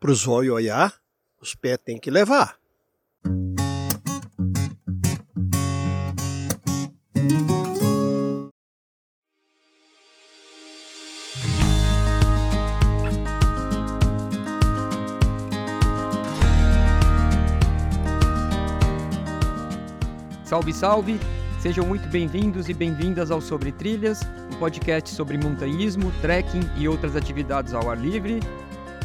[0.00, 0.94] Pro zóio olhar,
[1.42, 2.56] os pés tem que levar.
[20.44, 21.20] Salve, salve!
[21.60, 24.20] Sejam muito bem-vindos e bem-vindas ao Sobre Trilhas,
[24.54, 28.38] um podcast sobre montanhismo, trekking e outras atividades ao ar livre.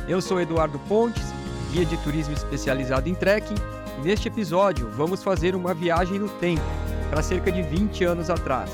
[0.06, 1.24] Eu sou Eduardo Pontes,
[1.72, 3.56] guia de turismo especializado em trekking,
[3.98, 6.62] e neste episódio vamos fazer uma viagem no tempo,
[7.10, 8.70] para cerca de 20 anos atrás.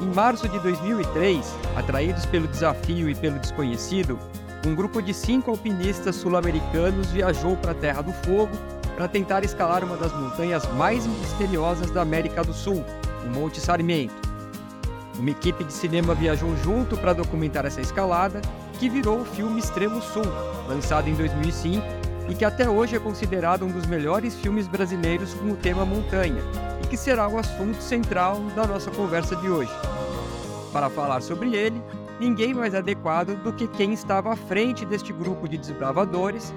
[0.00, 4.16] Em março de 2003, atraídos pelo desafio e pelo desconhecido,
[4.64, 8.56] um grupo de cinco alpinistas sul-americanos viajou para a Terra do Fogo
[8.94, 12.84] para tentar escalar uma das montanhas mais misteriosas da América do Sul,
[13.24, 14.29] o Monte Sarmiento.
[15.20, 18.40] Uma equipe de cinema viajou junto para documentar essa escalada,
[18.78, 20.24] que virou o filme Extremo Sul,
[20.66, 21.84] lançado em 2005
[22.30, 26.42] e que até hoje é considerado um dos melhores filmes brasileiros com o tema montanha,
[26.82, 29.70] e que será o assunto central da nossa conversa de hoje.
[30.72, 31.82] Para falar sobre ele,
[32.18, 36.50] ninguém mais adequado do que quem estava à frente deste grupo de desbravadores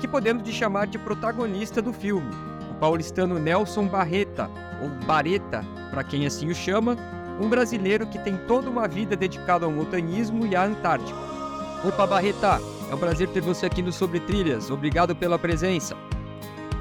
[0.00, 2.30] que podemos te chamar de protagonista do filme,
[2.70, 4.48] o paulistano Nelson Barreta,
[4.80, 6.96] ou Bareta, para quem assim o chama,
[7.40, 11.18] um brasileiro que tem toda uma vida dedicada ao montanhismo e à Antártica.
[11.84, 14.70] Opa, Barreta, é um prazer ter você aqui no Sobre Trilhas.
[14.70, 15.96] Obrigado pela presença.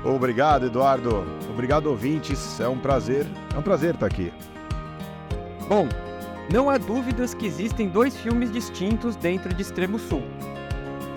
[0.03, 1.25] Obrigado, Eduardo.
[1.50, 2.59] Obrigado, ouvintes.
[2.59, 4.33] É um prazer, é um prazer estar aqui.
[5.67, 5.88] Bom,
[6.52, 10.23] não há dúvidas que existem dois filmes distintos dentro de Extremo Sul.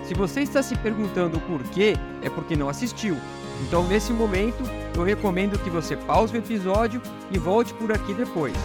[0.03, 3.15] Se você está se perguntando o porquê, é porque não assistiu.
[3.61, 4.63] Então, nesse momento,
[4.95, 8.55] eu recomendo que você pause o episódio e volte por aqui depois.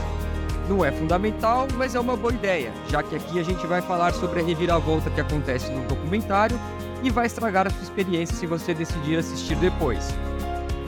[0.68, 4.12] Não é fundamental, mas é uma boa ideia, já que aqui a gente vai falar
[4.12, 6.58] sobre a reviravolta que acontece no documentário
[7.02, 10.12] e vai estragar a sua experiência se você decidir assistir depois.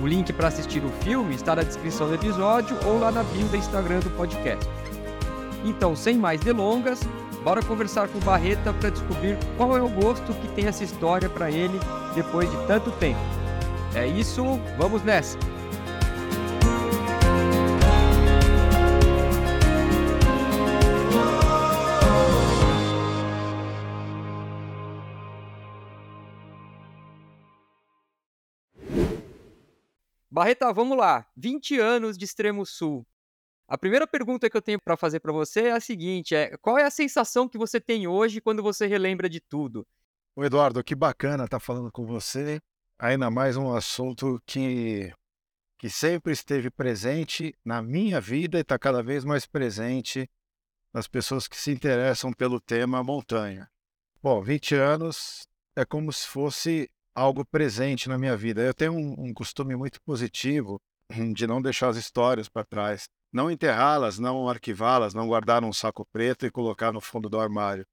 [0.02, 3.46] O link para assistir o filme está na descrição do episódio ou lá na bio
[3.46, 4.68] do Instagram do podcast.
[5.64, 7.00] Então, sem mais delongas,
[7.44, 11.28] bora conversar com o Barreta para descobrir qual é o gosto que tem essa história
[11.28, 11.78] para ele
[12.14, 13.20] depois de tanto tempo.
[13.94, 14.44] É isso,
[14.76, 15.38] vamos nessa!
[30.38, 31.26] Barreta, vamos lá.
[31.36, 33.04] 20 anos de Extremo Sul.
[33.66, 36.78] A primeira pergunta que eu tenho para fazer para você é a seguinte: é, qual
[36.78, 39.84] é a sensação que você tem hoje quando você relembra de tudo?
[40.36, 42.60] O Eduardo, que bacana estar tá falando com você.
[43.00, 45.12] Ainda mais um assunto que,
[45.76, 50.30] que sempre esteve presente na minha vida e está cada vez mais presente
[50.94, 53.68] nas pessoas que se interessam pelo tema montanha.
[54.22, 56.88] Bom, 20 anos é como se fosse
[57.18, 58.62] algo presente na minha vida.
[58.62, 60.80] Eu tenho um, um costume muito positivo
[61.34, 66.06] de não deixar as histórias para trás, não enterrá-las, não arquivá-las, não guardar num saco
[66.06, 67.84] preto e colocar no fundo do armário,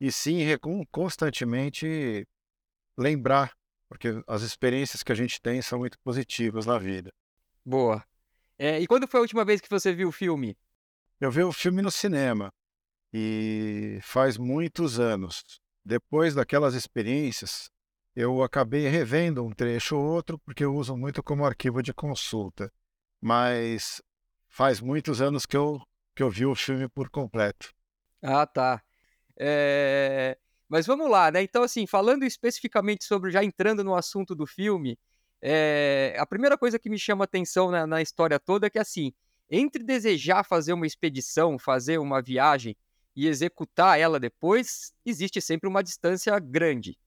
[0.00, 0.40] e sim
[0.90, 2.26] constantemente
[2.98, 3.52] lembrar,
[3.88, 7.12] porque as experiências que a gente tem são muito positivas na vida.
[7.64, 8.04] Boa.
[8.58, 10.56] É, e quando foi a última vez que você viu o filme?
[11.20, 12.52] Eu vi o filme no cinema
[13.12, 15.42] e faz muitos anos.
[15.84, 17.70] Depois daquelas experiências,
[18.14, 22.70] eu acabei revendo um trecho ou outro, porque eu uso muito como arquivo de consulta.
[23.20, 24.02] Mas
[24.48, 25.80] faz muitos anos que eu,
[26.14, 27.72] que eu vi o filme por completo.
[28.22, 28.82] Ah, tá.
[29.38, 30.36] É...
[30.68, 31.42] Mas vamos lá, né?
[31.42, 34.98] Então, assim, falando especificamente sobre, já entrando no assunto do filme,
[35.40, 36.14] é...
[36.18, 39.12] a primeira coisa que me chama atenção na, na história toda é que, assim,
[39.50, 42.76] entre desejar fazer uma expedição, fazer uma viagem
[43.14, 46.98] e executar ela depois, existe sempre uma distância grande.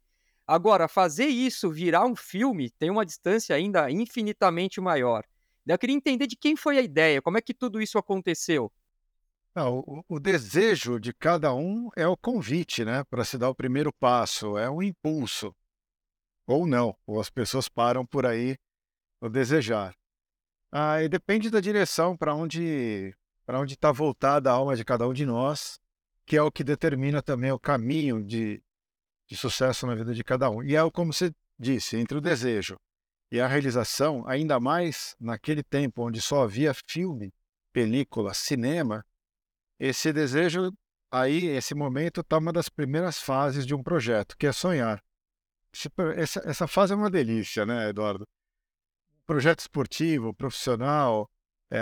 [0.48, 5.24] Agora, fazer isso virar um filme tem uma distância ainda infinitamente maior.
[5.66, 8.72] Eu queria entender de quem foi a ideia, como é que tudo isso aconteceu.
[9.56, 13.56] Não, o, o, desejo de cada um é o convite, né, para se dar o
[13.56, 15.56] primeiro passo, é um impulso.
[16.46, 18.58] Ou não, ou as pessoas param por aí
[19.20, 19.96] no desejar.
[20.72, 23.16] Ah, e depende da direção para onde
[23.46, 25.80] para onde está voltada a alma de cada um de nós,
[26.26, 28.62] que é o que determina também o caminho de,
[29.28, 30.64] de sucesso na vida de cada um.
[30.64, 32.78] E é como você disse, entre o desejo
[33.32, 37.34] e a realização, ainda mais naquele tempo onde só havia filme,
[37.74, 39.04] película, cinema,
[39.80, 40.72] esse desejo
[41.12, 45.04] aí, esse momento está uma das primeiras fases de um projeto, que é sonhar.
[46.16, 48.26] Essa, essa fase é uma delícia, né, Eduardo?
[49.26, 51.30] Projeto esportivo, profissional,
[51.70, 51.80] é,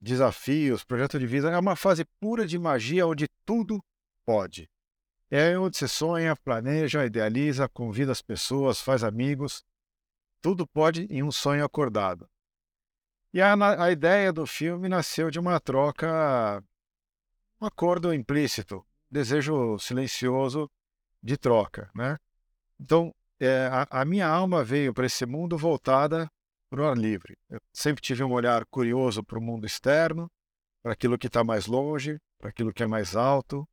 [0.00, 3.82] desafios, projeto de vida, é uma fase pura de magia onde tudo
[4.24, 4.68] pode.
[5.30, 9.64] É onde você sonha, planeja, idealiza, convida as pessoas, faz amigos.
[10.40, 12.28] Tudo pode em um sonho acordado.
[13.32, 13.54] E a,
[13.84, 16.60] a ideia do filme nasceu de uma troca,
[17.60, 20.68] um acordo implícito, desejo silencioso
[21.22, 22.18] de troca, né?
[22.80, 26.28] Então, é, a, a minha alma veio para esse mundo voltada
[26.68, 27.36] para o ar livre.
[27.48, 30.28] Eu sempre tive um olhar curioso para o mundo externo,
[30.82, 33.68] para aquilo que está mais longe, para aquilo que é mais alto,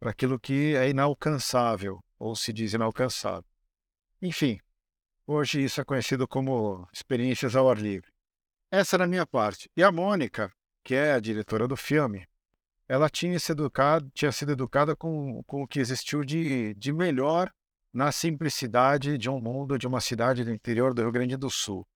[0.00, 3.44] para aquilo que é inalcançável, ou se diz inalcançável.
[4.22, 4.58] Enfim,
[5.26, 8.10] hoje isso é conhecido como experiências ao ar livre.
[8.70, 9.70] Essa era a minha parte.
[9.76, 10.50] E a Mônica,
[10.82, 12.26] que é a diretora do filme,
[12.88, 17.52] ela tinha, se educado, tinha sido educada com, com o que existiu de, de melhor
[17.92, 21.86] na simplicidade de um mundo, de uma cidade do interior do Rio Grande do Sul.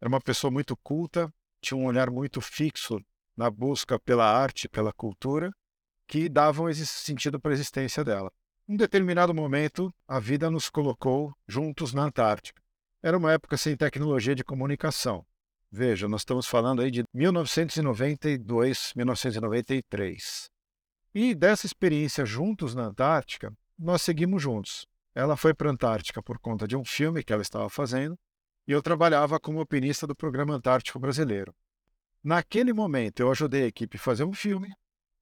[0.00, 2.98] Era uma pessoa muito culta, tinha um olhar muito fixo
[3.36, 5.52] na busca pela arte, pela cultura,
[6.10, 8.32] que davam esse sentido para a existência dela.
[8.68, 12.60] Um determinado momento, a vida nos colocou juntos na Antártica.
[13.00, 15.24] Era uma época sem tecnologia de comunicação.
[15.70, 20.50] Veja, nós estamos falando aí de 1992, 1993.
[21.14, 24.88] E dessa experiência juntos na Antártica, nós seguimos juntos.
[25.14, 28.18] Ela foi para a Antártica por conta de um filme que ela estava fazendo,
[28.66, 31.54] e eu trabalhava como opinista do Programa Antártico Brasileiro.
[32.20, 34.74] Naquele momento, eu ajudei a equipe a fazer um filme,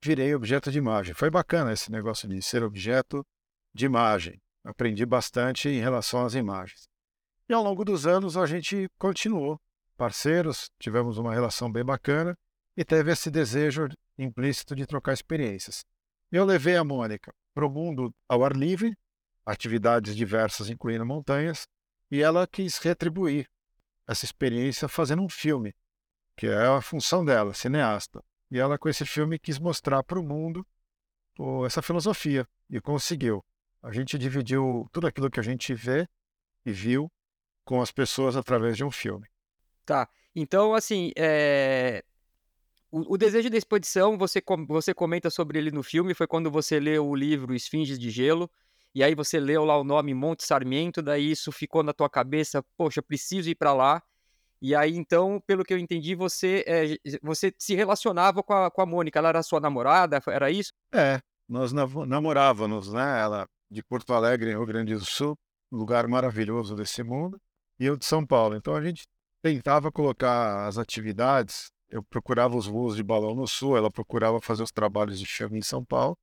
[0.02, 1.14] virei objeto de imagem.
[1.14, 3.26] Foi bacana esse negócio de ser objeto
[3.74, 4.40] de imagem.
[4.64, 6.88] Aprendi bastante em relação às imagens.
[7.48, 9.58] E ao longo dos anos, a gente continuou
[9.96, 12.36] parceiros, tivemos uma relação bem bacana
[12.76, 15.84] e teve esse desejo implícito de trocar experiências.
[16.30, 18.96] Eu levei a Mônica para o mundo ao ar livre,
[19.44, 21.66] atividades diversas, incluindo montanhas,
[22.10, 23.48] e ela quis retribuir
[24.06, 25.74] essa experiência fazendo um filme
[26.36, 28.22] que é a função dela, cineasta.
[28.50, 30.66] E ela, com esse filme, quis mostrar para o mundo
[31.66, 33.44] essa filosofia e conseguiu.
[33.82, 36.08] A gente dividiu tudo aquilo que a gente vê
[36.64, 37.10] e viu
[37.64, 39.26] com as pessoas através de um filme.
[39.84, 40.08] Tá.
[40.34, 42.02] Então, assim, é...
[42.90, 44.66] o, o, desejo da expedição, você, com...
[44.66, 48.50] você comenta sobre ele no filme, foi quando você leu o livro Esfinges de Gelo,
[48.94, 52.64] e aí você leu lá o nome Monte Sarmiento, daí isso ficou na tua cabeça,
[52.76, 54.02] poxa, preciso ir para lá,
[54.60, 58.82] e aí, então, pelo que eu entendi, você, é, você se relacionava com a, com
[58.82, 59.18] a Mônica.
[59.18, 60.20] Ela era sua namorada?
[60.26, 60.72] Era isso?
[60.92, 63.20] É, nós namorávamos, né?
[63.20, 65.36] Ela de Porto Alegre, Rio Grande do Sul,
[65.70, 67.40] lugar maravilhoso desse mundo,
[67.78, 68.56] e eu de São Paulo.
[68.56, 69.06] Então a gente
[69.42, 71.70] tentava colocar as atividades.
[71.90, 75.58] Eu procurava os voos de balão no Sul, ela procurava fazer os trabalhos de filme
[75.58, 76.16] em São Paulo.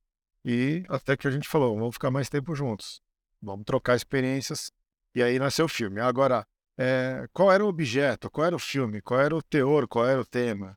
[0.44, 3.00] E até que a gente falou, vamos ficar mais tempo juntos,
[3.40, 4.70] vamos trocar experiências.
[5.14, 6.00] E aí nasceu o filme.
[6.00, 6.46] Agora,
[6.78, 10.20] é, qual era o objeto, qual era o filme, qual era o teor, qual era
[10.20, 10.76] o tema.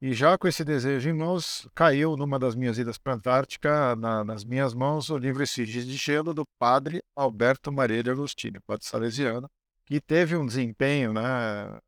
[0.00, 3.94] E já com esse desejo em mãos, caiu numa das minhas idas para a Antártica,
[3.94, 8.60] na, nas minhas mãos, o livro Esfinges de Gelo do padre Alberto Maria de Agostinho,
[8.66, 9.48] padre salesiano,
[9.86, 11.78] que teve um desempenho né,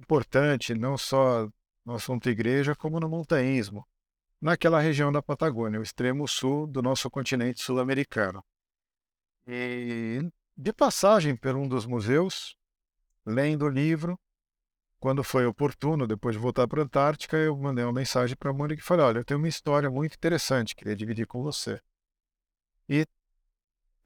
[0.00, 1.48] importante, não só
[1.84, 3.86] no assunto igreja, como no montanhismo,
[4.40, 8.42] naquela região da Patagônia, o extremo sul do nosso continente sul-americano.
[9.46, 12.56] E de passagem por um dos museus,
[13.30, 14.18] lendo o livro.
[14.98, 18.52] Quando foi oportuno, depois de voltar para a Antártica, eu mandei uma mensagem para a
[18.52, 21.80] Mônica e falei: Olha, eu tenho uma história muito interessante, queria dividir com você.
[22.88, 23.06] E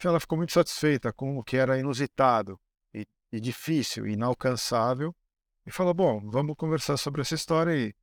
[0.04, 2.60] ela ficou muito satisfeita com o que era inusitado
[2.92, 5.14] e, e difícil, inalcançável,
[5.66, 7.94] e falou: Bom, vamos conversar sobre essa história aí.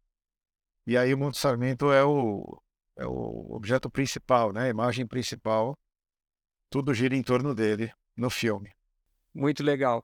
[0.86, 2.62] E aí o Monte Sarmento é o,
[2.98, 4.64] é o objeto principal, né?
[4.64, 5.78] a imagem principal.
[6.70, 8.72] Tudo gira em torno dele no filme.
[9.34, 10.04] Muito legal.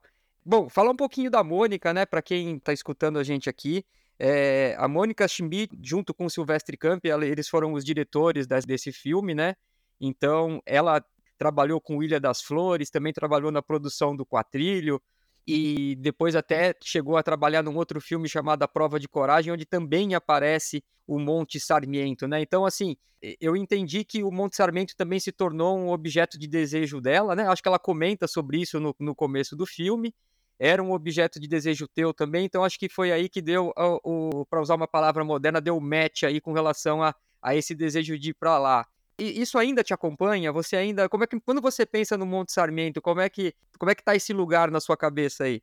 [0.49, 3.83] Bom, falar um pouquinho da Mônica, né, para quem está escutando a gente aqui.
[4.17, 8.91] É, a Mônica Schmidt, junto com o Silvestre Camp, eles foram os diretores desse, desse
[8.93, 9.55] filme, né?
[9.99, 11.03] Então, ela
[11.37, 15.01] trabalhou com Ilha das Flores, também trabalhou na produção do Quatrilho,
[15.45, 19.65] e depois até chegou a trabalhar num outro filme chamado A Prova de Coragem, onde
[19.65, 22.41] também aparece o Monte Sarmiento, né?
[22.41, 22.95] Então, assim,
[23.41, 27.47] eu entendi que o Monte Sarmiento também se tornou um objeto de desejo dela, né?
[27.49, 30.15] Acho que ela comenta sobre isso no, no começo do filme.
[30.59, 34.39] Era um objeto de desejo teu também, então acho que foi aí que deu, o,
[34.41, 38.17] o para usar uma palavra moderna, deu match aí com relação a, a esse desejo
[38.17, 38.87] de ir para lá.
[39.19, 40.51] E isso ainda te acompanha?
[40.51, 43.91] Você ainda, como é que quando você pensa no Monte Sarmiento, como é que como
[43.91, 45.61] é que tá esse lugar na sua cabeça aí?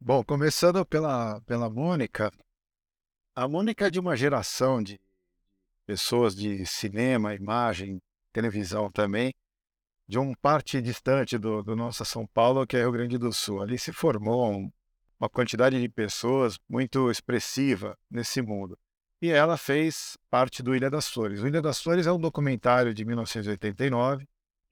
[0.00, 2.30] Bom, começando pela pela Mônica,
[3.34, 4.98] a Mônica é de uma geração de
[5.86, 8.00] pessoas de cinema, imagem,
[8.32, 9.34] televisão também,
[10.06, 13.62] de uma parte distante do, do nosso São Paulo, que é Rio Grande do Sul.
[13.62, 14.70] Ali se formou um,
[15.18, 18.78] uma quantidade de pessoas muito expressiva nesse mundo
[19.24, 21.40] e ela fez parte do Ilha das Flores.
[21.40, 24.28] O Ilha das Flores é um documentário de 1989,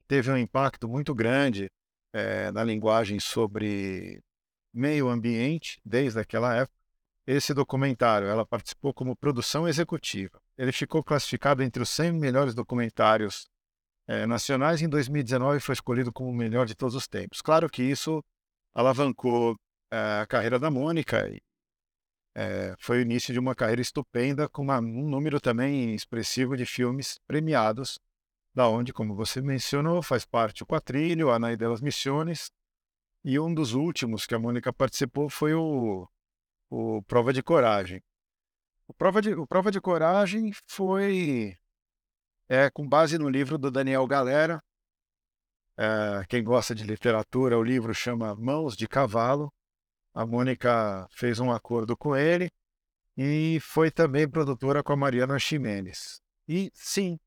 [0.06, 1.70] teve um impacto muito grande
[2.12, 4.22] é, na linguagem sobre
[4.70, 6.76] meio ambiente desde aquela época.
[7.26, 10.38] Esse documentário, ela participou como produção executiva.
[10.58, 13.48] Ele ficou classificado entre os 100 melhores documentários
[14.06, 14.82] é, nacionais.
[14.82, 17.40] Em 2019 foi escolhido como o melhor de todos os tempos.
[17.40, 18.22] Claro que isso
[18.74, 19.56] alavancou
[19.90, 21.40] é, a carreira da Mônica e
[22.34, 26.64] é, foi o início de uma carreira estupenda com uma, um número também expressivo de
[26.64, 27.98] filmes premiados,
[28.54, 32.50] da onde, como você mencionou, faz parte o Quatrilho, a Anaí delas Missiones,
[33.24, 36.08] e um dos últimos que a Mônica participou foi o,
[36.70, 38.02] o Prova de Coragem.
[38.88, 41.56] O Prova de, o Prova de Coragem foi
[42.52, 44.62] é, com base no livro do Daniel Galera.
[45.74, 49.50] É, quem gosta de literatura, o livro chama Mãos de Cavalo.
[50.12, 52.50] A Mônica fez um acordo com ele
[53.16, 56.20] e foi também produtora com a Mariana Ximenes.
[56.46, 57.18] E sim,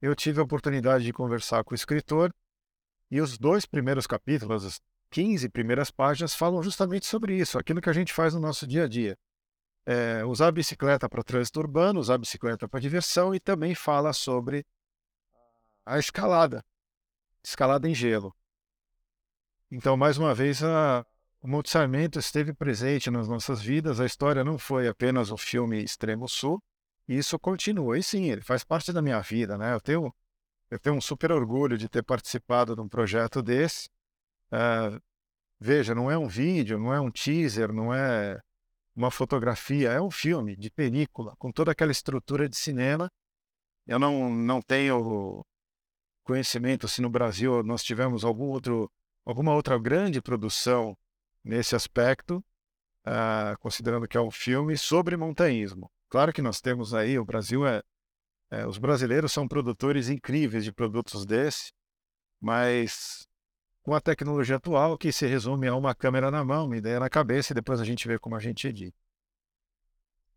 [0.00, 2.34] eu tive a oportunidade de conversar com o escritor
[3.08, 4.80] e os dois primeiros capítulos, as
[5.12, 8.82] 15 primeiras páginas, falam justamente sobre isso, aquilo que a gente faz no nosso dia
[8.82, 9.16] a dia.
[9.84, 14.12] É, usar a bicicleta para trânsito urbano, usar a bicicleta para diversão e também fala
[14.12, 14.64] sobre
[15.84, 16.64] a escalada,
[17.42, 18.34] escalada em gelo.
[19.70, 21.04] Então, mais uma vez, a,
[21.40, 23.98] o Monte Sarmento esteve presente nas nossas vidas.
[23.98, 26.62] A história não foi apenas o filme Extremo Sul,
[27.08, 27.98] e isso continua.
[27.98, 29.74] E sim, ele faz parte da minha vida, né?
[29.74, 30.14] Eu tenho,
[30.70, 33.88] eu tenho um super orgulho de ter participado de um projeto desse.
[34.52, 35.00] Uh,
[35.58, 38.38] veja, não é um vídeo, não é um teaser, não é
[38.94, 43.10] uma fotografia, é um filme de película, com toda aquela estrutura de cinema.
[43.86, 45.44] Eu não, não tenho
[46.22, 48.90] conhecimento se no Brasil nós tivemos algum outro,
[49.24, 50.96] alguma outra grande produção
[51.42, 52.44] nesse aspecto,
[53.06, 55.90] uh, considerando que é um filme sobre montanhismo.
[56.08, 57.82] Claro que nós temos aí, o Brasil é,
[58.50, 61.72] é, os brasileiros são produtores incríveis de produtos desse,
[62.40, 63.26] mas
[63.82, 67.10] com a tecnologia atual que se resume a uma câmera na mão, uma ideia na
[67.10, 68.96] cabeça e depois a gente vê como a gente edita.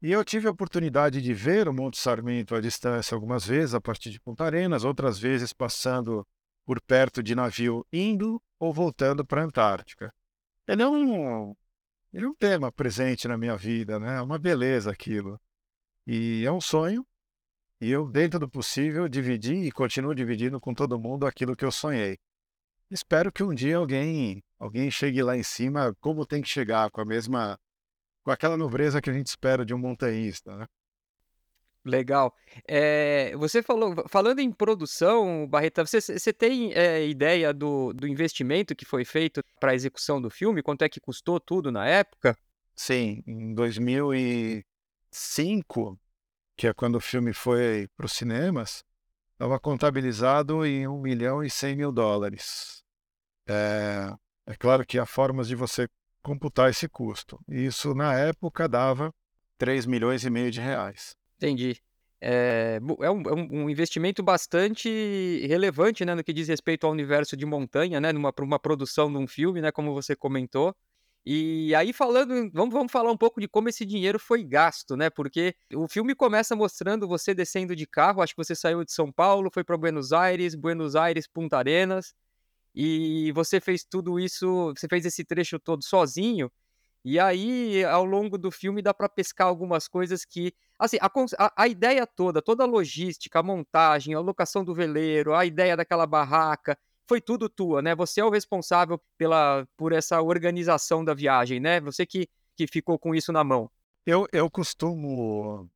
[0.02, 3.82] E eu tive a oportunidade de ver o Monte Sarmento à distância algumas vezes, a
[3.82, 6.28] partir de Punta Arenas, outras vezes passando
[6.66, 10.14] por perto de navio indo ou voltando para a Antártica
[10.68, 11.56] ele é um,
[12.14, 14.18] ele é um tema presente na minha vida, né?
[14.18, 15.40] É uma beleza aquilo.
[16.08, 17.06] E é um sonho.
[17.80, 21.72] E eu, dentro do possível, dividi e continuo dividindo com todo mundo aquilo que eu
[21.72, 22.18] sonhei.
[22.90, 27.02] Espero que um dia alguém, alguém chegue lá em cima como tem que chegar, com
[27.02, 27.60] a mesma,
[28.24, 30.66] com aquela nobreza que a gente espera de um montanhista, né?
[31.84, 32.34] Legal.
[32.68, 38.76] É, você falou, falando em produção, Barreta, você, você tem é, ideia do, do investimento
[38.76, 40.64] que foi feito para a execução do filme?
[40.64, 42.36] Quanto é que custou tudo na época?
[42.76, 46.00] Sim, em 2005,
[46.58, 48.84] que é quando o filme foi para os cinemas,
[49.36, 52.84] estava contabilizado em 1 milhão e 100 mil dólares.
[53.48, 54.12] É,
[54.48, 55.88] é claro que há formas de você
[56.24, 57.40] computar esse custo.
[57.48, 59.14] Isso, na época, dava
[59.58, 61.16] 3 milhões e meio de reais.
[61.38, 61.78] Entendi.
[62.22, 67.36] É, é, um, é um investimento bastante relevante, né, no que diz respeito ao universo
[67.36, 70.74] de montanha, né, numa uma produção de um filme, né, como você comentou.
[71.26, 75.10] E aí falando, vamos, vamos falar um pouco de como esse dinheiro foi gasto, né?
[75.10, 79.12] Porque o filme começa mostrando você descendo de carro, acho que você saiu de São
[79.12, 82.14] Paulo, foi para Buenos Aires, Buenos Aires, Punta Arenas,
[82.76, 86.52] e você fez tudo isso, você fez esse trecho todo sozinho.
[87.04, 90.54] E aí, ao longo do filme, dá para pescar algumas coisas que.
[90.78, 95.46] Assim, a, a, ideia toda, toda a logística, a montagem, a locação do veleiro, a
[95.46, 96.78] ideia daquela barraca,
[97.08, 97.96] foi tudo tua, né?
[97.96, 101.80] Você é o responsável pela, por essa organização da viagem, né?
[101.82, 103.70] Você que, que ficou com isso na mão.
[104.06, 105.70] Eu, eu costumo.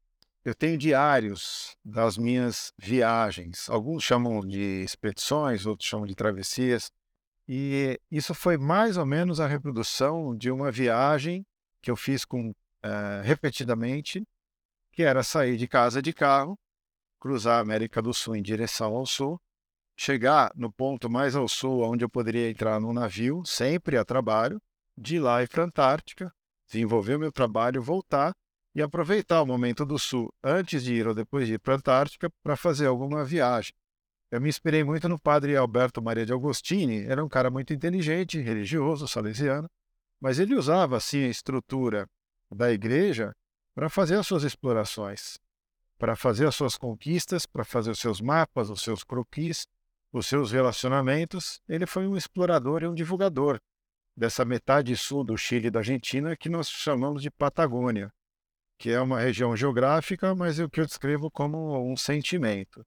[0.43, 3.69] Eu tenho diários das minhas viagens.
[3.69, 6.91] Alguns chamam de expedições, outros chamam de travessias.
[7.47, 11.45] E isso foi mais ou menos a reprodução de uma viagem
[11.81, 14.23] que eu fiz com uh, repetidamente,
[14.91, 16.57] que era sair de casa de carro,
[17.19, 19.41] cruzar a América do Sul em direção ao sul,
[19.99, 24.61] chegar no ponto mais ao sul, onde eu poderia entrar num navio, sempre a trabalho,
[24.97, 26.33] de lá ir para a Antártica,
[26.65, 28.31] desenvolver o meu trabalho, voltar
[28.73, 31.77] e aproveitar o momento do sul, antes de ir ou depois de ir para a
[31.77, 33.73] Antártica, para fazer alguma viagem.
[34.31, 38.39] Eu me inspirei muito no padre Alberto Maria de Agostini, era um cara muito inteligente,
[38.39, 39.69] religioso, salesiano,
[40.17, 42.07] mas ele usava assim a estrutura
[42.49, 43.35] da igreja
[43.75, 45.37] para fazer as suas explorações,
[45.97, 49.67] para fazer as suas conquistas, para fazer os seus mapas, os seus croquis,
[50.11, 51.61] os seus relacionamentos.
[51.67, 53.59] Ele foi um explorador e um divulgador
[54.15, 58.11] dessa metade sul do Chile e da Argentina que nós chamamos de Patagônia,
[58.77, 62.85] que é uma região geográfica, mas é o que eu descrevo como um sentimento.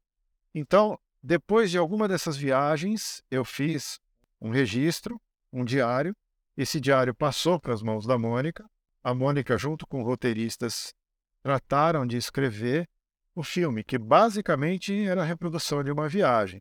[0.54, 4.00] Então, Depois de alguma dessas viagens, eu fiz
[4.40, 5.20] um registro,
[5.52, 6.16] um diário.
[6.56, 8.68] Esse diário passou para as mãos da Mônica.
[9.04, 10.92] A Mônica, junto com roteiristas,
[11.40, 12.88] trataram de escrever
[13.36, 16.60] o filme, que basicamente era a reprodução de uma viagem.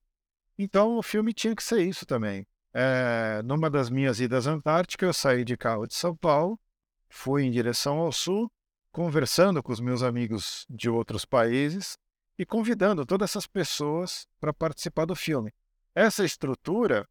[0.64, 2.46] Então o filme tinha que ser isso também.
[2.72, 6.60] É, numa das minhas idas à Antártica, eu saí de carro de São Paulo,
[7.10, 8.48] fui em direção ao sul,
[8.92, 11.98] conversando com os meus amigos de outros países
[12.38, 15.52] e convidando todas essas pessoas para participar do filme.
[15.96, 17.10] Essa estrutura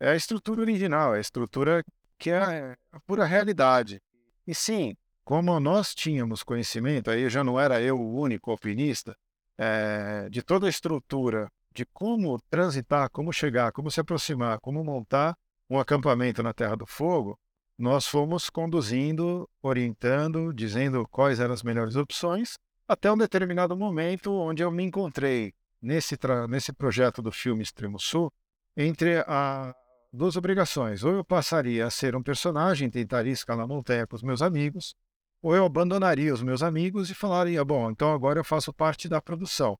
[0.00, 1.84] é a estrutura original, é a estrutura
[2.18, 4.00] que é a pura realidade.
[4.46, 9.14] E sim, como nós tínhamos conhecimento, aí já não era eu o único alpinista,
[9.58, 15.36] é, de toda a estrutura de como transitar, como chegar, como se aproximar, como montar
[15.68, 17.38] um acampamento na Terra do Fogo,
[17.78, 22.56] nós fomos conduzindo, orientando, dizendo quais eram as melhores opções,
[22.88, 25.52] até um determinado momento onde eu me encontrei
[25.82, 26.18] nesse,
[26.48, 28.32] nesse projeto do filme Extremo Sul
[28.74, 29.74] entre a,
[30.10, 31.04] duas obrigações.
[31.04, 34.94] Ou eu passaria a ser um personagem, tentaria escalar a montanha com os meus amigos,
[35.42, 39.20] ou eu abandonaria os meus amigos e falaria: bom, então agora eu faço parte da
[39.20, 39.78] produção.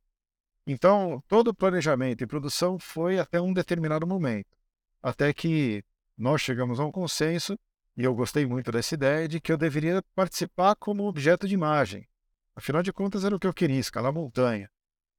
[0.67, 4.57] Então, todo o planejamento e produção foi até um determinado momento,
[5.03, 5.85] até que
[6.19, 7.57] nós chegamos a um consenso,
[7.97, 12.07] e eu gostei muito dessa ideia, de que eu deveria participar como objeto de imagem.
[12.55, 14.69] Afinal de contas, era o que eu queria, escalar montanha.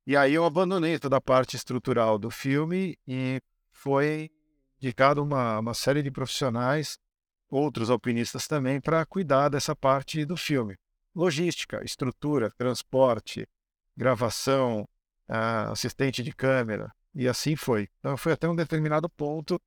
[0.05, 4.29] E aí eu abandonei toda a parte estrutural do filme e foi
[4.81, 6.99] indicado uma, uma série de profissionais
[7.49, 10.75] outros alpinistas também para cuidar dessa parte do filme.
[11.15, 13.47] Logística, estrutura, transporte,
[13.95, 14.87] gravação,
[15.27, 17.89] assistente de câmera, e assim foi.
[17.99, 19.61] Então foi até um determinado ponto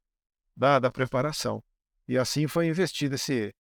[0.57, 1.63] da, da preparação.
[2.09, 3.55] E assim foi investido esse,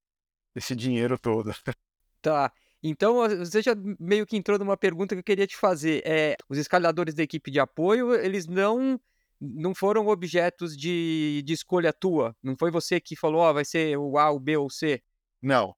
[0.55, 1.53] esse dinheiro todo.
[2.23, 2.53] Tá.
[2.83, 6.03] Então, você já meio que entrou numa pergunta que eu queria te fazer.
[6.05, 9.01] É, os escaladores da equipe de apoio, eles não
[9.41, 12.37] não foram objetos de, de escolha tua?
[12.43, 14.71] Não foi você que falou, ó, oh, vai ser o A, o B ou o
[14.71, 15.03] C?
[15.41, 15.75] Não.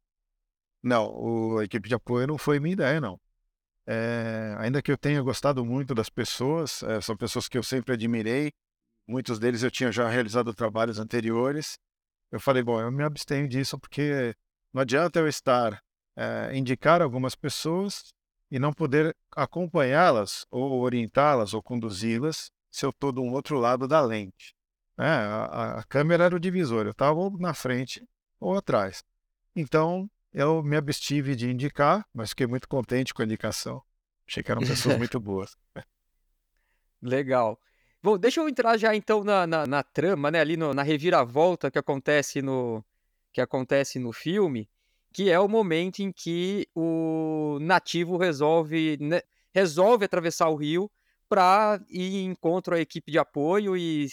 [0.83, 3.21] Não, o, a equipe de apoio não foi minha ideia, não.
[3.87, 7.95] É, ainda que eu tenha gostado muito das pessoas, é, são pessoas que eu sempre
[7.95, 8.53] admirei,
[9.07, 11.79] muitos deles eu tinha já realizado trabalhos anteriores.
[12.31, 14.35] Eu falei, bom, eu me abstenho disso porque
[14.73, 15.83] não adianta eu estar,
[16.17, 18.13] é, indicar algumas pessoas
[18.51, 24.01] e não poder acompanhá-las, ou orientá-las, ou conduzi-las se eu estou do outro lado da
[24.01, 24.55] lente.
[24.99, 28.07] É, a, a, câmera era o divisor, eu estava ou na frente
[28.39, 29.03] ou atrás.
[29.57, 33.83] Então, eu me abstive de indicar, mas fiquei muito contente com a indicação.
[34.27, 35.57] Achei que eram pessoas muito boas.
[37.01, 37.59] Legal.
[38.03, 40.41] Bom, deixa eu entrar já então na, na, na trama, né?
[40.41, 42.85] Ali no, na reviravolta que acontece no
[43.33, 44.69] que acontece no filme,
[45.13, 49.23] que é o momento em que o nativo resolve né,
[49.55, 50.91] resolve atravessar o rio
[51.29, 54.07] para ir em encontro à equipe de apoio e,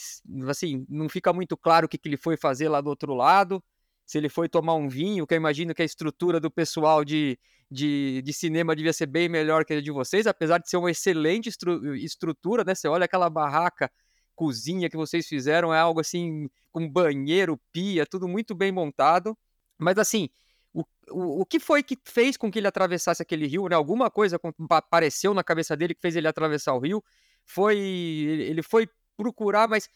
[0.47, 3.61] assim, não fica muito claro o que, que ele foi fazer lá do outro lado.
[4.09, 7.37] Se ele foi tomar um vinho, que eu imagino que a estrutura do pessoal de,
[7.69, 10.89] de, de cinema devia ser bem melhor que a de vocês, apesar de ser uma
[10.89, 12.73] excelente estru estrutura, né?
[12.73, 13.87] Você olha aquela barraca,
[14.33, 19.37] cozinha que vocês fizeram, é algo assim, com banheiro, pia, tudo muito bem montado.
[19.77, 20.27] Mas assim,
[20.73, 23.67] o, o, o que foi que fez com que ele atravessasse aquele rio?
[23.69, 23.75] Né?
[23.75, 24.39] Alguma coisa
[24.71, 27.03] apareceu na cabeça dele que fez ele atravessar o rio?
[27.45, 29.87] Foi ele foi procurar mais,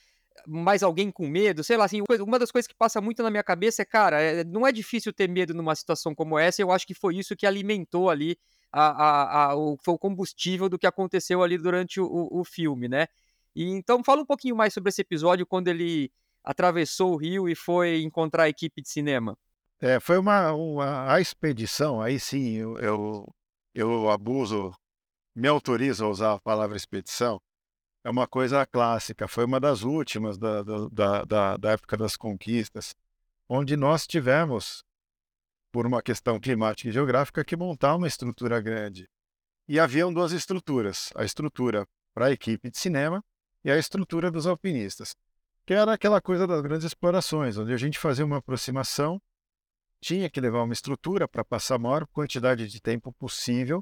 [0.48, 1.64] mais alguém com medo?
[1.64, 4.44] Sei lá, assim, uma das coisas que passa muito na minha cabeça é, cara, é,
[4.44, 6.62] não é difícil ter medo numa situação como essa.
[6.62, 8.38] Eu acho que foi isso que alimentou ali
[8.72, 12.88] a, a, a, o, foi o combustível do que aconteceu ali durante o, o filme,
[12.88, 13.08] né?
[13.56, 16.12] E, então, fala um pouquinho mais sobre esse episódio quando ele
[16.44, 19.38] atravessou o rio e foi encontrar a equipe de cinema.
[19.80, 23.36] É, foi uma, uma a expedição, aí sim eu, eu,
[23.74, 24.74] eu abuso,
[25.36, 27.40] me autorizo a usar a palavra expedição,
[28.04, 32.96] é uma coisa clássica, foi uma das últimas da, da, da, da época das conquistas,
[33.48, 34.84] onde nós tivemos,
[35.72, 39.10] por uma questão climática e geográfica, que montar uma estrutura grande.
[39.68, 43.24] E haviam duas estruturas, a estrutura para a equipe de cinema
[43.64, 45.16] e a estrutura dos alpinistas,
[45.66, 49.22] que era aquela coisa das grandes explorações, onde a gente fazia uma aproximação
[50.02, 53.82] tinha que levar uma estrutura para passar a maior quantidade de tempo possível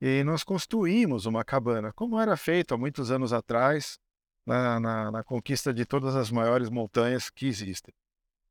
[0.00, 3.98] e nós construímos uma cabana, como era feito há muitos anos atrás,
[4.46, 7.94] na, na, na conquista de todas as maiores montanhas que existem.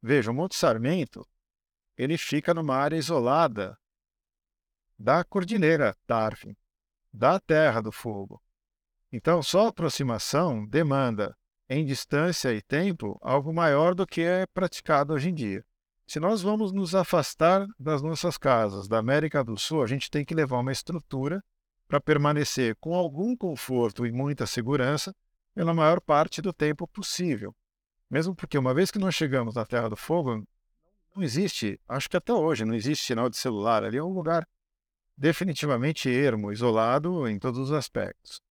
[0.01, 1.27] Veja, o Monte Sarmento
[1.97, 3.77] ele fica numa área isolada
[4.97, 6.55] da Cordilheira Darwin,
[7.11, 8.41] da Terra do Fogo.
[9.11, 11.35] Então, só aproximação demanda,
[11.67, 15.65] em distância e tempo, algo maior do que é praticado hoje em dia.
[16.09, 20.25] Se nós vamos nos afastar das nossas casas, da América do Sul, a gente tem
[20.25, 21.39] que levar uma estrutura
[21.87, 25.15] para permanecer com algum conforto e muita segurança
[25.53, 27.55] pela maior parte do tempo possível.
[28.09, 30.47] Mesmo porque, uma vez que nós chegamos na Terra do Fogo,
[31.15, 33.83] não existe, acho que até hoje, não existe sinal de celular.
[33.83, 34.47] Ali é um lugar
[35.15, 38.41] definitivamente ermo, isolado em todos os aspectos.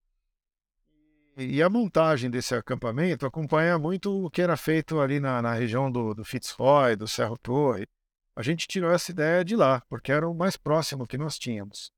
[1.40, 5.88] E a montagem desse acampamento acompanha muito o que era feito ali na, na região
[5.88, 7.86] do, do Fitzroy, do Cerro Torre.
[8.34, 11.92] A gente tirou essa ideia de lá, porque era o mais próximo que nós tínhamos.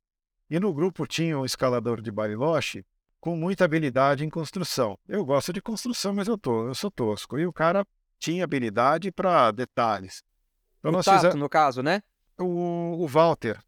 [0.50, 2.84] E no grupo tinha um escalador de Bariloche
[3.18, 4.98] com muita habilidade em construção.
[5.08, 7.38] Eu gosto de construção, mas eu, tô, eu sou tosco.
[7.38, 7.86] E o cara
[8.18, 10.22] tinha habilidade para detalhes.
[10.80, 12.02] Então, o Tato, no caso, né?
[12.38, 13.58] O, o Walter.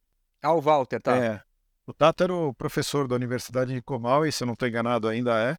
[0.42, 1.16] Ah, o Walter, tá.
[1.16, 1.42] É.
[1.92, 5.06] O Tato era o professor da Universidade de Comal, e se eu não estou enganado
[5.06, 5.58] ainda é.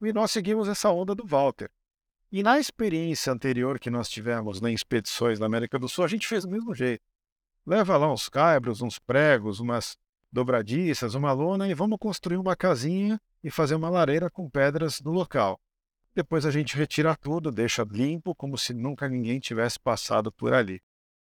[0.00, 1.70] E nós seguimos essa onda do Walter.
[2.32, 6.26] E na experiência anterior que nós tivemos em expedições na América do Sul, a gente
[6.26, 7.04] fez do mesmo jeito.
[7.66, 9.98] Leva lá uns caibros, uns pregos, umas
[10.32, 15.12] dobradiças, uma lona e vamos construir uma casinha e fazer uma lareira com pedras no
[15.12, 15.60] local.
[16.14, 20.80] Depois a gente retira tudo, deixa limpo, como se nunca ninguém tivesse passado por ali.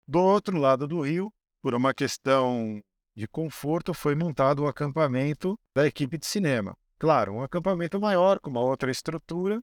[0.08, 2.84] Do outro lado do rio, por uma questão
[3.18, 6.78] de conforto, foi montado o acampamento da equipe de cinema.
[7.00, 9.60] Claro, um acampamento maior, com uma outra estrutura.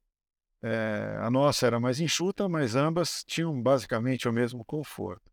[0.61, 5.31] É, a nossa era mais enxuta, mas ambas tinham basicamente o mesmo conforto.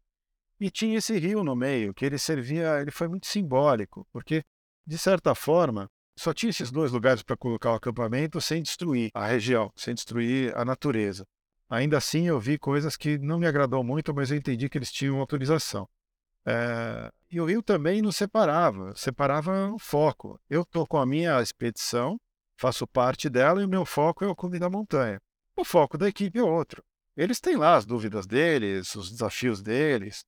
[0.59, 4.43] E tinha esse rio no meio, que ele servia, ele foi muito simbólico, porque,
[4.85, 9.25] de certa forma, só tinha esses dois lugares para colocar o acampamento sem destruir a
[9.25, 11.25] região, sem destruir a natureza.
[11.67, 14.91] Ainda assim, eu vi coisas que não me agradou muito, mas eu entendi que eles
[14.91, 15.89] tinham autorização.
[16.45, 20.39] É, e o rio também nos separava, separava o foco.
[20.49, 22.19] Eu estou com a minha expedição,
[22.57, 25.19] faço parte dela e o meu foco é o cume da montanha.
[25.55, 26.83] O foco da equipe é outro.
[27.15, 30.23] Eles têm lá as dúvidas deles, os desafios deles,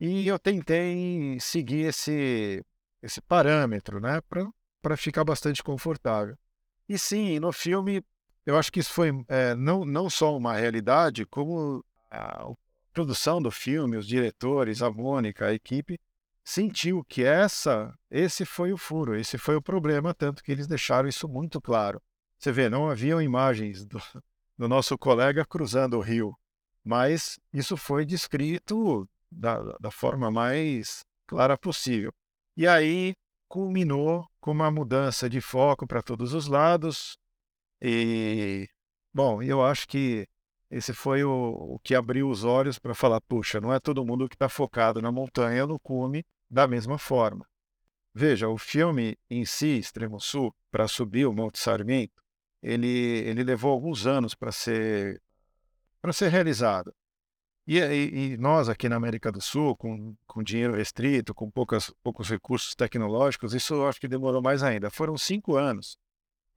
[0.00, 2.64] e eu tentei seguir esse,
[3.02, 4.20] esse parâmetro, né,
[4.80, 6.36] para ficar bastante confortável.
[6.88, 8.02] E sim, no filme,
[8.46, 12.48] eu acho que isso foi é, não, não só uma realidade, como a,
[12.98, 16.00] produção do filme, os diretores, a Mônica, a equipe,
[16.42, 21.08] sentiu que essa, esse foi o furo, esse foi o problema, tanto que eles deixaram
[21.08, 22.02] isso muito claro.
[22.36, 24.02] Você vê, não haviam imagens do,
[24.58, 26.36] do nosso colega cruzando o rio,
[26.82, 32.12] mas isso foi descrito da, da forma mais clara possível.
[32.56, 33.14] E aí
[33.46, 37.16] culminou com uma mudança de foco para todos os lados.
[37.80, 38.68] E,
[39.14, 40.26] bom, eu acho que
[40.70, 44.28] esse foi o, o que abriu os olhos para falar: puxa, não é todo mundo
[44.28, 47.46] que está focado na montanha no cume da mesma forma.
[48.14, 52.22] Veja, o filme em si, Extremo Sul, para subir o Monte Sarmento,
[52.62, 55.22] ele, ele levou alguns anos para ser,
[56.12, 56.92] ser realizado.
[57.66, 61.92] E, e, e, nós aqui na América do Sul, com, com dinheiro restrito, com poucas,
[62.02, 64.90] poucos recursos tecnológicos, isso eu acho que demorou mais ainda.
[64.90, 65.98] Foram cinco anos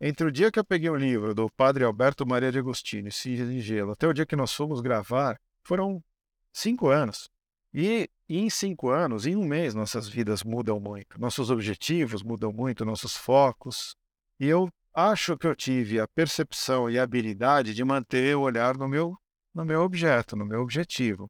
[0.04, 3.54] entre o dia que eu peguei o livro do padre Alberto Maria de Agostini, Cisne
[3.54, 6.04] de Gelo, até o dia que nós fomos gravar, foram
[6.52, 7.30] cinco anos.
[7.72, 11.20] E, e em cinco anos, em um mês, nossas vidas mudam muito.
[11.20, 13.96] Nossos objetivos mudam muito, nossos focos.
[14.40, 18.76] E eu acho que eu tive a percepção e a habilidade de manter o olhar
[18.76, 19.16] no meu,
[19.54, 21.30] no meu objeto, no meu objetivo.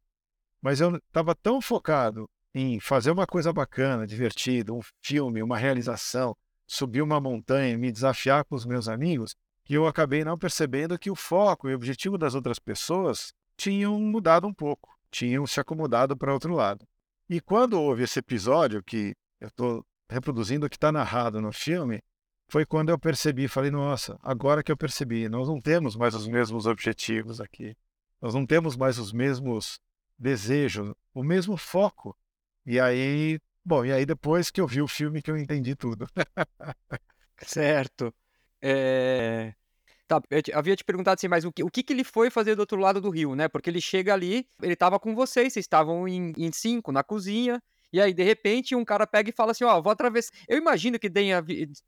[0.61, 6.35] Mas eu estava tão focado em fazer uma coisa bacana, divertida, um filme, uma realização,
[6.71, 11.11] subir uma montanha, me desafiar com os meus amigos, que eu acabei não percebendo que
[11.11, 16.15] o foco e o objetivo das outras pessoas tinham mudado um pouco, tinham se acomodado
[16.15, 16.87] para outro lado.
[17.29, 22.01] E quando houve esse episódio, que eu estou reproduzindo o que está narrado no filme,
[22.47, 26.25] foi quando eu percebi, falei, nossa, agora que eu percebi, nós não temos mais os
[26.25, 27.75] mesmos objetivos aqui,
[28.21, 29.77] nós não temos mais os mesmos
[30.17, 32.17] desejos, o mesmo foco.
[32.65, 36.07] E aí Bom, e aí depois que eu vi o filme que eu entendi tudo.
[37.45, 38.13] certo.
[38.61, 39.53] É...
[40.07, 42.55] Tá, eu havia te perguntado assim, mas o que, o que, que ele foi fazer
[42.55, 43.47] do outro lado do rio, né?
[43.47, 47.61] Porque ele chega ali, ele tava com vocês, vocês estavam em, em cinco na cozinha,
[47.93, 50.31] e aí, de repente, um cara pega e fala assim: Ó, oh, vou atravessar.
[50.47, 51.43] Eu imagino que tenha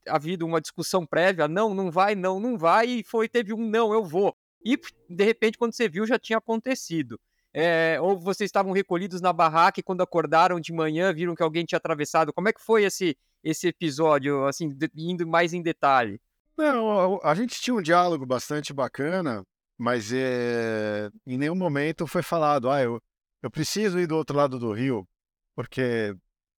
[0.07, 3.93] havido uma discussão prévia: não, não vai, não, não vai, e foi, teve um não,
[3.93, 4.35] eu vou.
[4.65, 4.77] E,
[5.09, 7.19] de repente, quando você viu, já tinha acontecido.
[7.53, 11.63] É, ou vocês estavam recolhidos na barraca e quando acordaram de manhã viram que alguém
[11.63, 12.33] tinha atravessado?
[12.33, 16.19] Como é que foi esse, esse episódio, assim, de, indo mais em detalhe?
[16.57, 19.43] Não, a, a, gente tinha um diálogo bastante bacana,
[19.77, 22.99] mas é, em nenhum momento foi falado, ah, eu,
[23.41, 25.07] eu preciso ir do outro lado do rio,
[25.55, 26.15] porque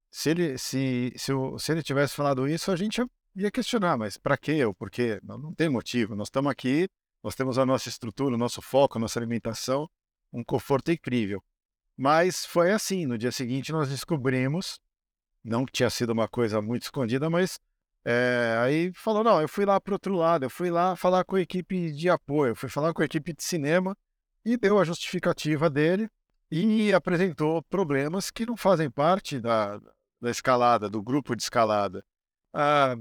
[0.09, 3.05] se ele, se, se, eu, se ele tivesse falado isso, a gente
[3.35, 5.19] ia questionar, mas para quê ou quê?
[5.21, 6.87] Não, não tem motivo, nós estamos aqui,
[7.21, 9.89] nós temos a nossa estrutura, o nosso foco, a nossa alimentação,
[10.35, 11.41] um conforto incrível.
[11.97, 14.79] Mas foi assim, no dia seguinte nós descobrimos,
[15.43, 17.59] não que tinha sido uma coisa muito escondida, mas
[18.07, 21.37] É, aí falou, não, eu fui lá para outro lado, eu fui lá falar com
[21.37, 23.97] a equipe de apoio, eu fui falar com a equipe de cinema
[24.45, 26.07] e deu a justificativa dele
[26.51, 29.79] e apresentou problemas que não fazem parte da,
[30.21, 32.05] da escalada, do grupo de escalada.
[32.53, 32.95] Ah,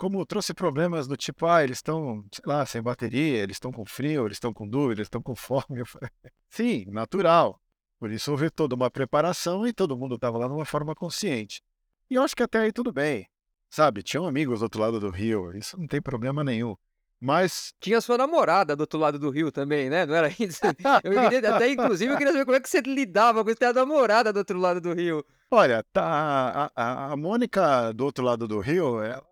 [0.00, 3.84] como trouxe problemas do tipo, ah, eles estão, sei lá, sem bateria, eles estão com
[3.84, 5.84] frio, eles estão com dúvida, eles estão com fome.
[5.84, 6.08] Falei,
[6.48, 7.60] Sim, natural.
[7.98, 11.62] Por isso houve toda uma preparação e todo mundo estava lá de uma forma consciente.
[12.08, 13.28] E eu acho que até aí tudo bem.
[13.68, 16.74] Sabe, tinham amigos do outro lado do rio, isso não tem problema nenhum.
[17.20, 17.74] Mas.
[17.78, 20.06] Tinha sua namorada do outro lado do rio também, né?
[20.06, 20.62] Não era isso?
[21.04, 23.72] Eu queria, até, inclusive, eu queria saber como é que você lidava com ter a
[23.74, 25.22] namorada do outro lado do rio.
[25.50, 29.22] Olha, tá, a, a, a Mônica do outro lado do rio, ela,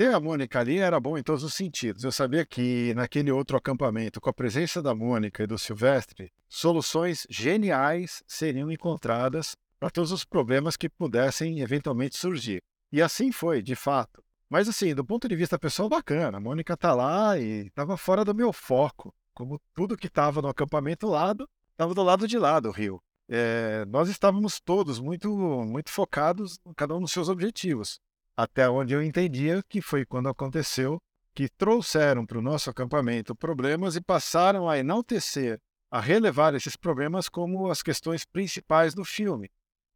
[0.00, 2.04] ter a Mônica ali era bom em todos os sentidos.
[2.04, 7.26] Eu sabia que naquele outro acampamento, com a presença da Mônica e do Silvestre, soluções
[7.28, 12.62] geniais seriam encontradas para todos os problemas que pudessem eventualmente surgir.
[12.90, 14.24] E assim foi, de fato.
[14.48, 16.38] Mas assim, do ponto de vista pessoal, bacana.
[16.38, 19.14] A Mônica tá lá e estava fora do meu foco.
[19.34, 23.02] Como tudo que estava no acampamento lado, estava do lado de lá do rio.
[23.28, 28.00] É, nós estávamos todos muito, muito focados, cada um nos seus objetivos.
[28.42, 30.98] Até onde eu entendia que foi quando aconteceu
[31.34, 35.58] que trouxeram para o nosso acampamento problemas e passaram a enaltecer,
[35.90, 39.50] a relevar esses problemas como as questões principais do filme.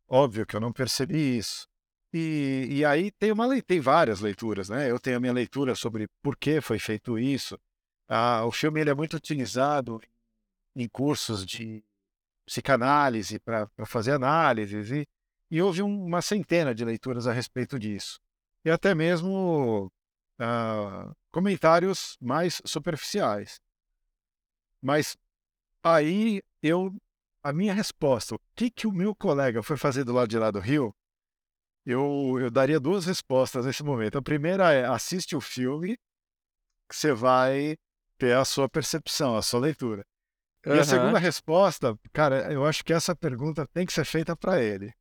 [0.06, 1.66] Óbvio que eu não percebi isso.
[2.12, 4.90] E, e aí tem, uma, tem várias leituras, né?
[4.90, 7.58] Eu tenho a minha leitura sobre por que foi feito isso.
[8.06, 9.98] Ah, o filme ele é muito utilizado
[10.76, 11.82] em cursos de
[12.44, 15.08] psicanálise para fazer análises e,
[15.50, 18.22] e houve um, uma centena de leituras a respeito disso.
[18.64, 19.92] E até mesmo
[20.38, 23.60] ah, comentários mais superficiais.
[24.80, 25.16] Mas
[25.82, 26.94] aí eu
[27.42, 30.50] a minha resposta, o que, que o meu colega foi fazer do lado de lá
[30.50, 30.94] do Rio,
[31.84, 34.16] eu, eu daria duas respostas nesse momento.
[34.16, 35.98] A primeira é assiste o filme,
[36.88, 37.76] que você vai
[38.16, 40.06] ter a sua percepção, a sua leitura.
[40.64, 44.62] E a segunda resposta, cara, eu acho que essa pergunta tem que ser feita para
[44.62, 44.94] ele.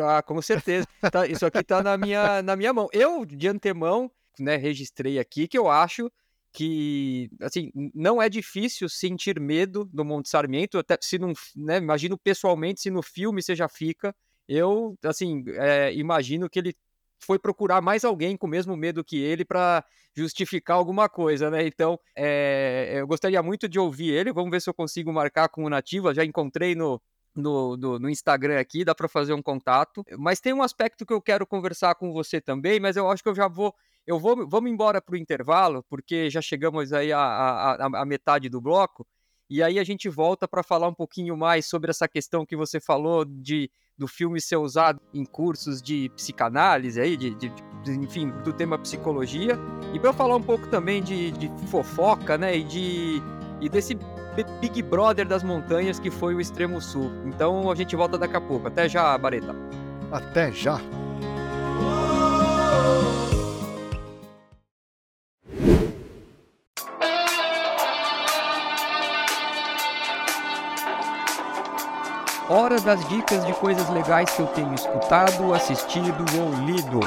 [0.00, 0.86] Ah, com certeza.
[1.10, 2.88] Tá, isso aqui está na minha, na minha mão.
[2.92, 6.10] Eu, de antemão, né, registrei aqui que eu acho
[6.52, 12.16] que, assim, não é difícil sentir medo do Monte Sarmento, até se não, né, imagino
[12.16, 14.14] pessoalmente se no filme você já fica,
[14.48, 16.74] eu, assim, é, imagino que ele
[17.18, 21.66] foi procurar mais alguém com o mesmo medo que ele para justificar alguma coisa, né?
[21.66, 24.32] Então, é, eu gostaria muito de ouvir ele.
[24.32, 26.14] Vamos ver se eu consigo marcar com o Nativa.
[26.14, 27.00] Já encontrei no,
[27.36, 30.04] no, no, no, Instagram aqui, dá para fazer um contato.
[30.18, 33.28] Mas tem um aspecto que eu quero conversar com você também, mas eu acho que
[33.28, 33.74] eu já vou.
[34.06, 38.48] Eu vou, vamos embora para o intervalo, porque já chegamos aí à, à, à metade
[38.48, 39.06] do bloco.
[39.48, 42.80] E aí a gente volta para falar um pouquinho mais sobre essa questão que você
[42.80, 47.50] falou de do filme ser usado em cursos de psicanálise aí, de, de,
[47.82, 49.58] de enfim, do tema psicologia,
[49.94, 53.22] e para falar um pouco também de, de, fofoca, né, e de
[53.60, 53.98] e desse
[54.60, 57.10] Big Brother das montanhas que foi o Extremo Sul.
[57.24, 58.68] Então a gente volta daqui a pouco.
[58.68, 59.54] Até já, Bareta.
[60.12, 60.80] Até já.
[72.48, 77.00] Hora das dicas de coisas legais que eu tenho escutado, assistido ou lido.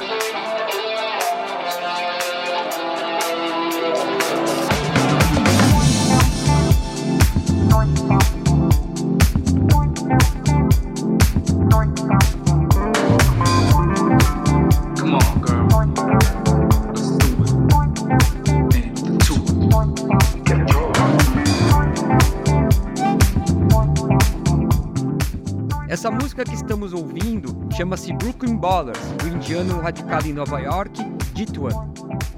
[26.80, 30.98] Estamos ouvindo chama-se Brooklyn Ballers, do indiano radicado em Nova York,
[31.36, 31.92] Jitwan.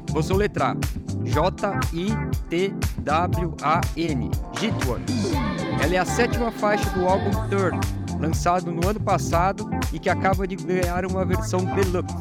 [0.10, 0.76] Vou soletrar
[1.24, 2.72] J-I-T-W-A-N,
[4.60, 5.02] Jitwan.
[5.84, 7.80] Ela é a sétima faixa do álbum Third,
[8.20, 12.16] lançado no ano passado e que acaba de ganhar uma versão deluxe.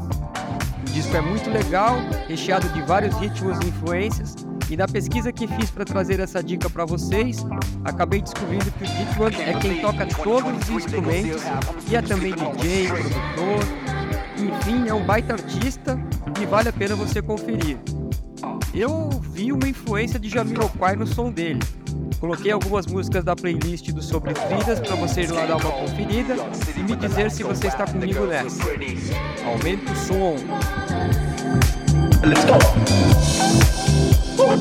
[0.82, 1.96] O disco é muito legal,
[2.28, 4.36] recheado de vários ritmos e influências,
[4.70, 7.44] e na pesquisa que fiz para trazer essa dica para vocês,
[7.84, 11.42] acabei descobrindo que o Ditwan é quem toca todos os instrumentos
[11.90, 13.64] e é também DJ, produtor,
[14.38, 15.98] enfim, é um baita artista
[16.40, 17.78] e vale a pena você conferir.
[18.72, 21.58] Eu vi uma influência de Jamiroquai no som dele.
[22.20, 26.36] Coloquei algumas músicas da playlist do Sobre Trilhas para você ir lá dar uma conferida
[26.76, 28.62] e me dizer se você está comigo nessa.
[29.44, 30.36] Aumenta o som.
[32.22, 33.79] Let's go.
[34.40, 34.58] Out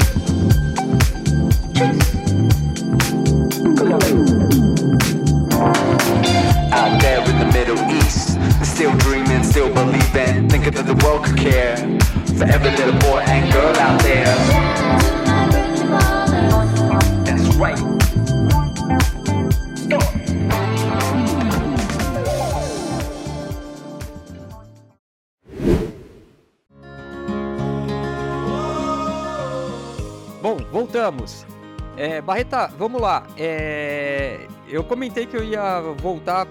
[7.02, 11.78] there in the Middle East, still dreaming, still believing, thinking that the world could care.
[12.38, 15.19] for every little boy and girl out there.
[31.10, 31.46] Voltamos.
[31.98, 33.28] É, Barreta, vamos lá.
[33.38, 36.48] É, eu comentei que eu ia voltar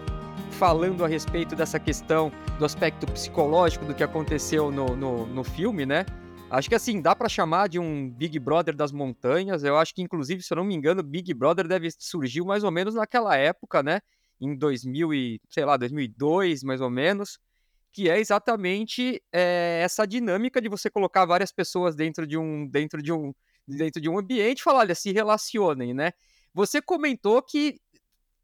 [0.52, 5.86] falando a respeito dessa questão do aspecto psicológico do que aconteceu no, no, no filme,
[5.86, 6.04] né?
[6.50, 9.62] Acho que assim, dá para chamar de um Big Brother das montanhas.
[9.62, 12.70] Eu acho que, inclusive, se eu não me engano, Big Brother deve surgir mais ou
[12.70, 14.00] menos naquela época, né?
[14.40, 17.38] Em 2000 e, sei lá, 2002, mais ou menos.
[17.92, 23.02] Que é exatamente é, essa dinâmica de você colocar várias pessoas dentro de um, dentro
[23.02, 23.32] de um,
[23.76, 26.12] dentro de um ambiente e falar, olha, se relacionem, né?
[26.54, 27.80] Você comentou que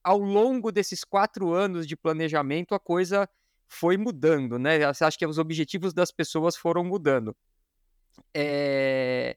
[0.02, 3.28] ao longo desses quatro anos de planejamento a coisa
[3.66, 4.92] foi mudando, né?
[4.92, 7.34] Você acha que os objetivos das pessoas foram mudando.
[8.32, 9.36] É...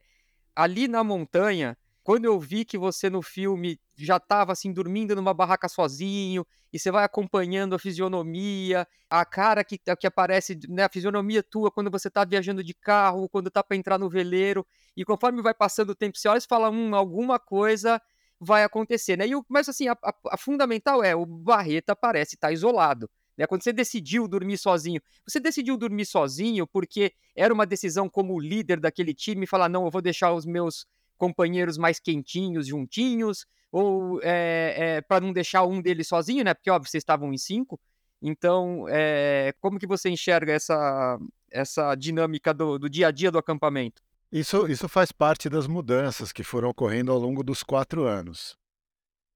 [0.55, 5.33] Ali na montanha, quando eu vi que você no filme já estava assim dormindo numa
[5.33, 10.89] barraca sozinho e você vai acompanhando a fisionomia, a cara que, que aparece, né, a
[10.89, 14.65] fisionomia tua quando você está viajando de carro, quando tá para entrar no veleiro,
[14.95, 18.01] e conforme vai passando o tempo, você olha e fala, hum, alguma coisa
[18.39, 19.27] vai acontecer, né?
[19.27, 23.09] E o, mas assim, a, a, a fundamental é, o Barreta parece estar tá isolado.
[23.37, 23.45] Né?
[23.45, 28.79] Quando você decidiu dormir sozinho, você decidiu dormir sozinho porque era uma decisão como líder
[28.79, 30.87] daquele time, falar, não, eu vou deixar os meus
[31.17, 36.53] companheiros mais quentinhos, juntinhos, ou é, é, para não deixar um deles sozinho, né?
[36.53, 37.79] Porque, óbvio, vocês estavam em cinco.
[38.21, 41.19] Então, é, como que você enxerga essa,
[41.51, 44.01] essa dinâmica do, do dia a dia do acampamento?
[44.31, 48.57] Isso, isso faz parte das mudanças que foram ocorrendo ao longo dos quatro anos.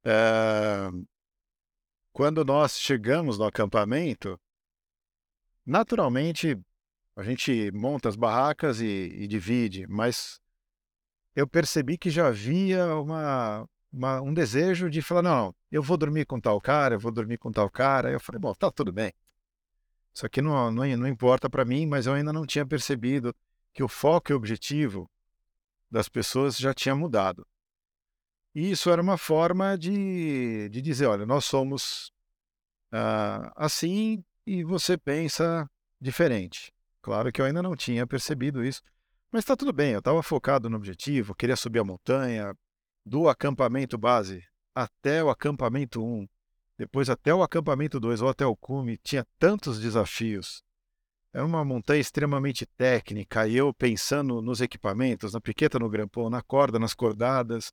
[0.03, 0.89] É...
[2.11, 4.37] Quando nós chegamos no acampamento,
[5.65, 6.59] naturalmente
[7.15, 10.40] a gente monta as barracas e, e divide, mas
[11.35, 16.25] eu percebi que já havia uma, uma, um desejo de falar: não, eu vou dormir
[16.25, 18.11] com tal cara, eu vou dormir com tal cara.
[18.11, 19.13] Eu falei: bom, tá tudo bem.
[20.13, 23.33] Isso aqui não, não, não importa para mim, mas eu ainda não tinha percebido
[23.73, 25.09] que o foco e o objetivo
[25.89, 27.45] das pessoas já tinha mudado.
[28.53, 32.11] E isso era uma forma de, de dizer: olha, nós somos
[32.91, 36.73] uh, assim e você pensa diferente.
[37.01, 38.81] Claro que eu ainda não tinha percebido isso,
[39.31, 42.53] mas está tudo bem, eu estava focado no objetivo, queria subir a montanha,
[43.05, 44.43] do acampamento base
[44.75, 46.27] até o acampamento 1,
[46.77, 50.63] depois até o acampamento 2 ou até o cume, tinha tantos desafios.
[51.33, 56.41] Era uma montanha extremamente técnica e eu pensando nos equipamentos, na piqueta, no grampão, na
[56.41, 57.71] corda, nas cordadas,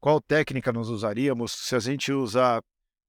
[0.00, 2.62] qual técnica nós usaríamos, se a gente usar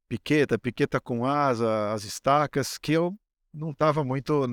[0.09, 3.15] piqueta, piqueta com asa, as estacas, que eu
[3.53, 4.45] não estava muito,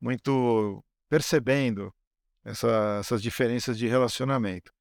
[0.00, 1.92] muito percebendo
[2.44, 4.72] essa, essas diferenças de relacionamento.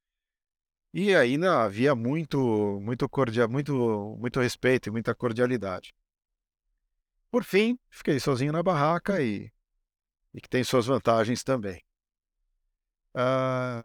[0.94, 5.94] E ainda havia muito, muito, cordial, muito, muito respeito e muita cordialidade.
[7.30, 9.50] Por fim, fiquei sozinho na barraca e
[10.34, 11.82] e que tem suas vantagens também.
[13.14, 13.84] Ah,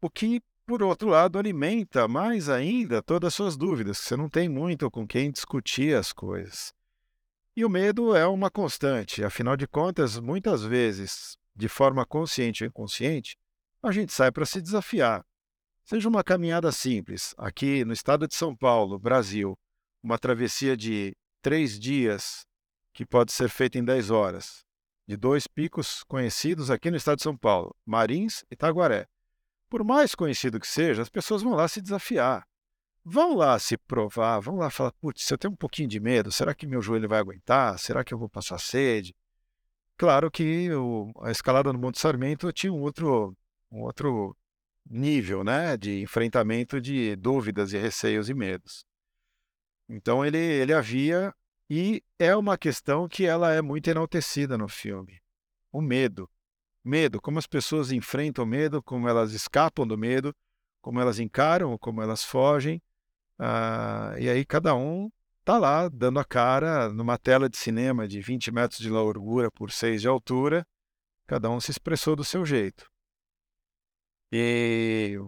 [0.00, 4.48] o que, por outro lado, alimenta mais ainda todas as suas dúvidas, você não tem
[4.48, 6.72] muito com quem discutir as coisas.
[7.56, 12.68] E o medo é uma constante, afinal de contas, muitas vezes, de forma consciente ou
[12.68, 13.36] inconsciente,
[13.82, 15.24] a gente sai para se desafiar.
[15.84, 19.58] Seja uma caminhada simples, aqui no estado de São Paulo, Brasil,
[20.00, 22.46] uma travessia de três dias,
[22.92, 24.64] que pode ser feita em 10 horas,
[25.06, 29.06] de dois picos conhecidos aqui no estado de São Paulo, Marins e Taguaré.
[29.68, 32.46] Por mais conhecido que seja, as pessoas vão lá se desafiar.
[33.04, 36.54] Vão lá se provar, vão lá falar, putz, eu tenho um pouquinho de medo, será
[36.54, 37.78] que meu joelho vai aguentar?
[37.78, 39.14] Será que eu vou passar sede?
[39.98, 43.36] Claro que o, a escalada no Monte Sarmento tinha um outro,
[43.68, 44.36] um outro
[44.88, 48.86] nível né, de enfrentamento de dúvidas e receios e medos.
[49.88, 51.34] Então ele, ele havia
[51.68, 55.20] e é uma questão que ela é muito enaltecida no filme.
[55.72, 56.30] O medo.
[56.84, 60.32] Medo, como as pessoas enfrentam o medo, como elas escapam do medo,
[60.80, 62.80] como elas encaram, como elas fogem.
[63.36, 65.10] Ah, e aí cada um
[65.48, 69.70] está lá dando a cara numa tela de cinema de 20 metros de largura por
[69.70, 70.66] 6 de altura.
[71.26, 72.86] Cada um se expressou do seu jeito.
[74.30, 75.18] E,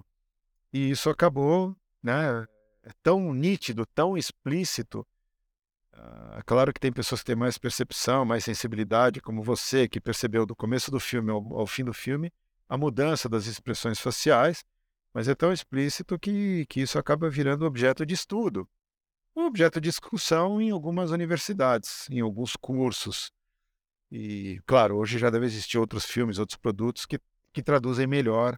[0.70, 2.46] e isso acabou, né?
[2.82, 5.06] É tão nítido, tão explícito
[6.36, 10.46] é claro que tem pessoas que têm mais percepção, mais sensibilidade, como você, que percebeu
[10.46, 12.32] do começo do filme ao, ao fim do filme
[12.68, 14.64] a mudança das expressões faciais,
[15.12, 18.66] mas é tão explícito que, que isso acaba virando objeto de estudo,
[19.34, 23.32] um objeto de discussão em algumas universidades, em alguns cursos.
[24.10, 27.20] E, claro, hoje já deve existir outros filmes, outros produtos que,
[27.52, 28.56] que traduzem melhor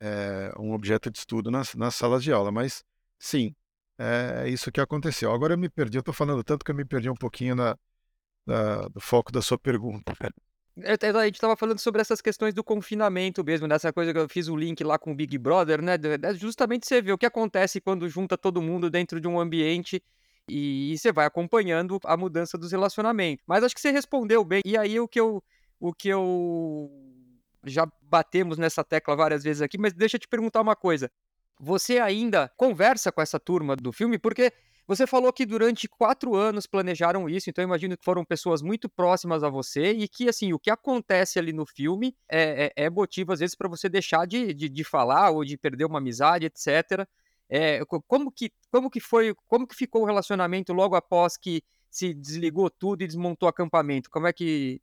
[0.00, 2.50] é, um objeto de estudo nas, nas salas de aula.
[2.50, 2.82] Mas,
[3.18, 3.54] sim,
[3.98, 5.32] é isso que aconteceu.
[5.32, 7.76] Agora eu me perdi, eu estou falando tanto que eu me perdi um pouquinho na,
[8.46, 10.12] na, do foco da sua pergunta.
[10.82, 14.18] É, é, A gente estava falando sobre essas questões do confinamento mesmo, dessa coisa que
[14.18, 15.96] eu fiz o link lá com o Big Brother, né?
[15.98, 20.02] de- Justamente você vê o que acontece quando junta todo mundo dentro de um ambiente
[20.48, 23.44] e você vai acompanhando a mudança dos relacionamentos.
[23.46, 24.62] Mas acho que você respondeu bem.
[24.64, 25.42] E aí o que eu,
[25.80, 26.90] o que eu
[27.64, 31.10] já batemos nessa tecla várias vezes aqui, mas deixa eu te perguntar uma coisa.
[31.60, 34.18] Você ainda conversa com essa turma do filme?
[34.18, 34.52] Porque
[34.88, 39.44] você falou que durante quatro anos planejaram isso, então imagino que foram pessoas muito próximas
[39.44, 43.32] a você e que, assim, o que acontece ali no filme é, é- é motivo,
[43.32, 47.06] às vezes, para você deixar de, de, de falar ou de perder uma amizade, etc.
[47.50, 51.62] É, co- como, que, como que foi, como que ficou o relacionamento logo após que
[51.90, 54.08] se desligou tudo e desmontou o acampamento?
[54.10, 54.80] Como é que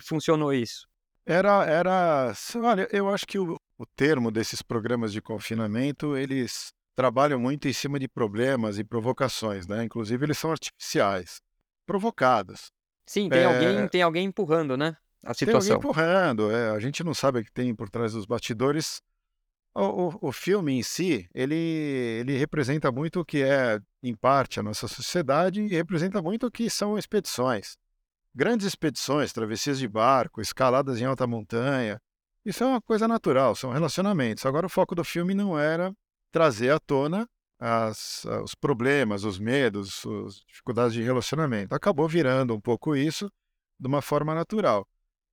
[0.00, 0.86] funcionou isso?
[1.26, 2.32] Era, era,
[2.62, 7.72] olha, eu acho que o, o termo desses programas de confinamento, eles trabalham muito em
[7.72, 9.84] cima de problemas e provocações, né?
[9.84, 11.40] Inclusive, eles são artificiais,
[11.86, 12.72] provocadas.
[13.06, 13.44] Sim, tem, É.
[13.44, 14.96] alguém, tem alguém empurrando, né?
[15.22, 15.76] A Tem alguém situação.
[15.76, 19.00] empurrando, é, a gente não sabe o que tem por trás dos bastidores.
[19.72, 24.58] O, o- o filme em si, ele, ele representa muito o que é, em parte,
[24.58, 27.76] a nossa sociedade e representa muito o que são expedições.
[28.34, 32.00] Grandes expedições, travessias de barco, escaladas em alta montanha.
[32.44, 34.44] Isso é uma coisa natural, são relacionamentos.
[34.44, 35.94] Agora, o foco do filme não era
[36.30, 41.74] trazer à tona as- os problemas, os medos, as dificuldades de relacionamento.
[41.74, 43.30] Acabou virando um pouco isso
[43.78, 44.86] de uma forma natural.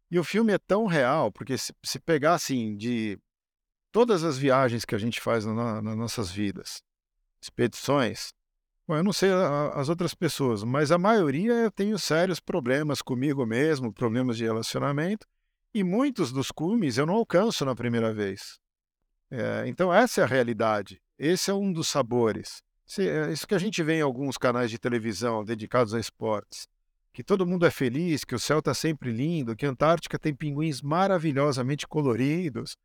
[0.10, 3.20] E o filme é tão real, porque se, se pegar assim de
[3.92, 6.82] todas as viagens que a gente faz na, nas nossas vidas,
[7.42, 8.34] expedições,
[8.88, 13.02] bom, eu não sei a- as outras pessoas, mas a maioria eu tenho sérios problemas
[13.02, 15.28] comigo mesmo, problemas de relacionamento,
[15.74, 18.60] e muitos dos cumes eu não alcanço na primeira vez.
[19.38, 22.62] É, então essa é a realidade, esse é um dos sabores.
[23.00, 26.68] É isso que a gente vê em alguns canais de televisão dedicados a esportes
[27.16, 30.36] que todo mundo é feliz, que o céu está sempre lindo, que a Antártica tem
[30.36, 32.76] pinguins maravilhosamente coloridos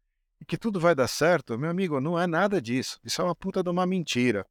[0.40, 3.00] e que tudo vai dar certo, meu amigo, não é nada disso.
[3.04, 4.46] Isso é uma puta de uma mentira.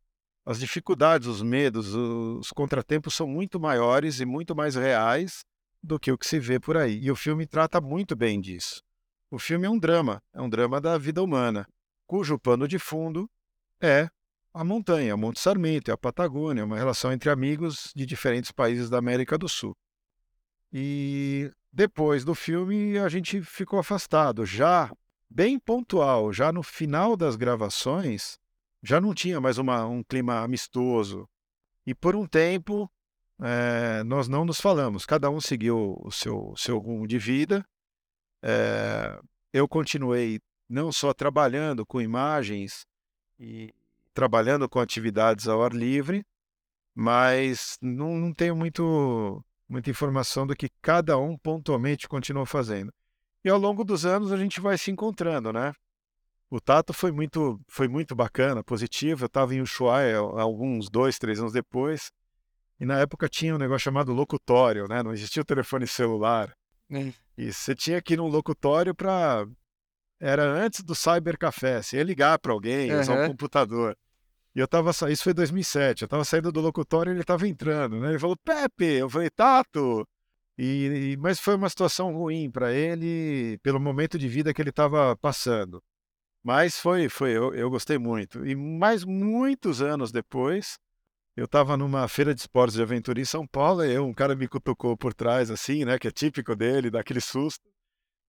[0.45, 5.45] As dificuldades, os medos, os contratempos são muito maiores e muito mais reais
[5.81, 6.99] do que o que se vê por aí.
[7.01, 8.83] E o filme trata muito bem disso.
[9.31, 11.65] O filme é um drama, é um drama da vida humana,
[12.09, 13.29] cujo pano de fundo
[13.79, 14.09] é
[14.51, 18.89] a montanha, o Monte Sarmento, e a Patagônia, uma relação entre amigos de diferentes países
[18.89, 19.77] da América do Sul.
[20.73, 24.91] E depois do filme a gente ficou afastado, já
[25.29, 28.39] bem pontual, já no final das gravações,
[28.81, 31.29] já não tinha mais uma- um clima amistoso.
[31.85, 32.91] E por um tempo
[33.39, 37.63] eh, nós não nos falamos, cada um seguiu o seu, seu rumo de vida.
[38.41, 39.21] Eh,
[39.53, 42.85] eu continuei não só trabalhando com imagens
[43.39, 43.73] e
[44.13, 46.23] trabalhando com atividades ao ar livre,
[46.93, 52.93] mas não, não tenho muito, muita informação do que cada um pontualmente continuou fazendo.
[53.43, 55.73] E ao longo dos anos a gente vai se encontrando, né?
[56.49, 59.23] O Tato foi muito, foi muito bacana, positivo.
[59.23, 62.11] Eu estava em Ushuaia alguns dois, três anos depois,
[62.79, 65.03] e na época tinha um negócio chamado locutório, né?
[65.03, 66.55] Não existia o telefone celular.
[66.91, 67.13] É.
[67.37, 69.45] E você tinha que ir num locutório para.
[70.19, 73.97] Era antes do cybercafé, você ia ligar para alguém, usar um computador.
[74.55, 75.09] E eu tava sa...
[75.09, 76.01] Isso foi 2007.
[76.01, 78.09] Eu tava saindo do locutório e ele tava entrando, né?
[78.09, 78.85] Ele falou, Pepe!
[78.85, 80.05] Eu falei, Tato!
[80.57, 81.13] E...
[81.13, 85.15] e- Mas foi uma situação ruim para ele, pelo momento de vida que ele estava
[85.17, 85.81] passando.
[86.43, 88.45] Mas foi, foi eu, eu gostei muito.
[88.45, 90.77] E mais muitos anos depois,
[91.35, 94.35] eu estava numa feira de esportes de aventura em São Paulo, e eu, um cara
[94.35, 95.97] me cutucou por trás, assim, né?
[95.99, 97.63] Que é típico dele, daquele susto.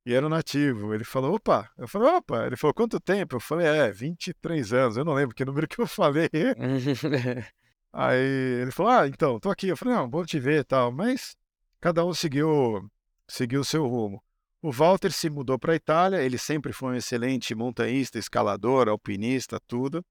[0.05, 0.94] E era um nativo.
[0.94, 1.70] Ele falou, opa.
[1.76, 2.46] Eu falei, opa.
[2.46, 3.36] Ele falou, quanto tempo?
[3.36, 4.96] Eu falei, é, 23 anos.
[4.96, 6.30] Eu não lembro que número que eu falei.
[7.92, 9.68] Aí ele falou, ah, então, tô aqui.
[9.68, 10.90] Eu falei, não, bom te ver e tal.
[10.92, 11.36] Mas
[11.80, 12.88] cada um seguiu
[13.28, 14.22] seguiu o seu rumo.
[14.62, 16.22] O Walter se mudou para a Itália.
[16.22, 20.05] Ele sempre foi um excelente montanhista, escalador, alpinista, tudo.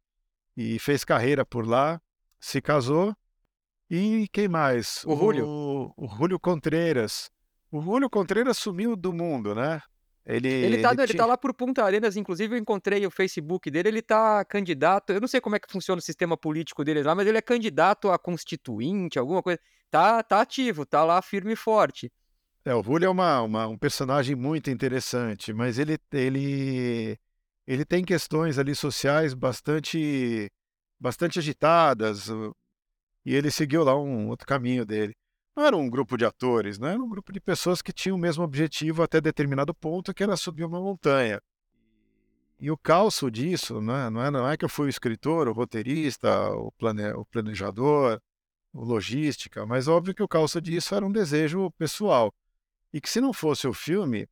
[0.56, 2.02] E fez carreira por lá.
[2.40, 3.16] Se casou.
[3.90, 5.04] E quem mais?
[5.06, 5.48] O Julio.
[5.48, 7.32] O, o Julio Contreras.
[7.72, 9.82] O Julio Contreras sumiu do mundo, né?
[10.26, 13.70] Ele, Ele tá, ele tinha- tá lá por Punta Arenas, inclusive eu encontrei o Facebook
[13.72, 17.02] dele, ele tá candidato, eu não sei como é que funciona o sistema político dele
[17.02, 19.60] lá, mas ele é candidato a constituinte, alguma coisa.
[19.90, 22.12] Tá, tá ativo, tá lá firme e forte.
[22.64, 27.18] É, o Julio é uma, uma- um personagem muito interessante, mas ele, ele,
[27.66, 30.48] ele tem questões ali sociais bastante,
[31.00, 32.28] bastante agitadas,
[33.26, 35.16] e ele seguiu lá um outro caminho dele.
[35.60, 36.94] Não era um grupo de atores, né?
[36.94, 40.38] Era um grupo de pessoas que tinham o mesmo objetivo até determinado ponto, que era
[40.38, 41.42] subir uma montanha.
[42.58, 44.10] E o calço disso, né?
[44.10, 48.22] não, é, não é que eu fui o escritor, o roteirista, o, plane, o planejador,
[48.74, 52.34] o logística, mas óbvio que o calço disso era um desejo pessoal.
[52.94, 54.28] E que se não fosse o filme,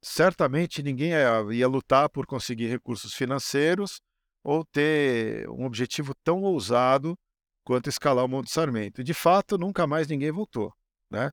[0.00, 4.00] certamente ninguém ia, ia lutar por conseguir recursos financeiros
[4.42, 7.16] ou ter um objetivo tão ousado
[7.64, 9.02] quanto escalar o Monte Sarmento.
[9.02, 10.72] De fato, nunca mais ninguém voltou.
[11.10, 11.30] Né?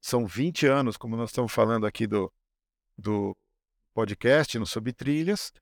[0.00, 2.32] São 20 anos, como nós estamos falando aqui do,
[2.96, 3.36] do
[3.94, 5.52] podcast no Sob Trilhas.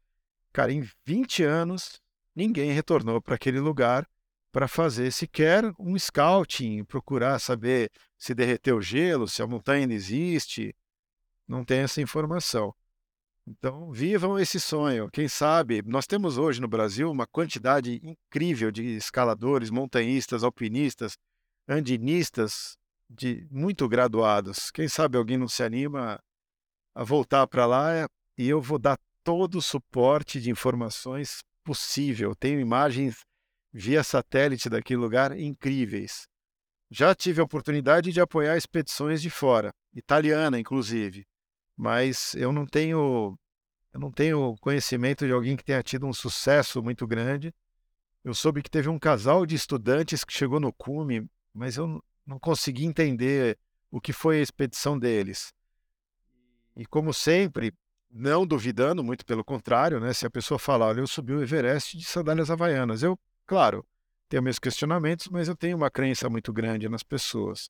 [0.52, 2.00] Cara, em 20 anos,
[2.34, 4.06] ninguém retornou para aquele lugar
[4.52, 9.94] para fazer sequer um scouting, procurar saber se derreteu o gelo, se a montanha ainda
[9.94, 10.74] existe.
[11.46, 12.74] Não tem essa informação.
[13.50, 15.10] Então, vivam esse sonho.
[15.10, 21.14] Quem sabe, nós temos hoje no Brasil uma quantidade incrível de escaladores, montanhistas, alpinistas,
[21.68, 22.76] andinistas,
[23.08, 24.70] de muito graduados.
[24.70, 26.20] Quem sabe alguém não se anima
[26.94, 28.06] a voltar para lá
[28.38, 32.36] e eu vou dar todo o suporte de informações possível.
[32.36, 33.18] Tenho imagens
[33.72, 36.22] via satélite daquele lugar incríveis.
[36.88, 41.24] Já tive a oportunidade de apoiar expedições de fora, italiana inclusive,
[41.76, 43.36] mas eu não tenho
[43.92, 47.54] eu não tenho conhecimento de alguém que tenha tido um sucesso muito grande.
[48.22, 52.38] Eu soube que teve um casal de estudantes que chegou no cume, mas eu não
[52.38, 53.58] consegui entender
[53.90, 55.52] o que foi a expedição deles.
[56.76, 57.74] E como sempre,
[58.10, 60.12] não duvidando, muito pelo contrário, né?
[60.12, 63.18] Se a pessoa falar, olha, eu subi o Everest de sandálias havaianas, eu
[63.50, 63.84] Claro,
[64.28, 67.68] tenho meus questionamentos, mas eu tenho uma crença muito grande nas pessoas.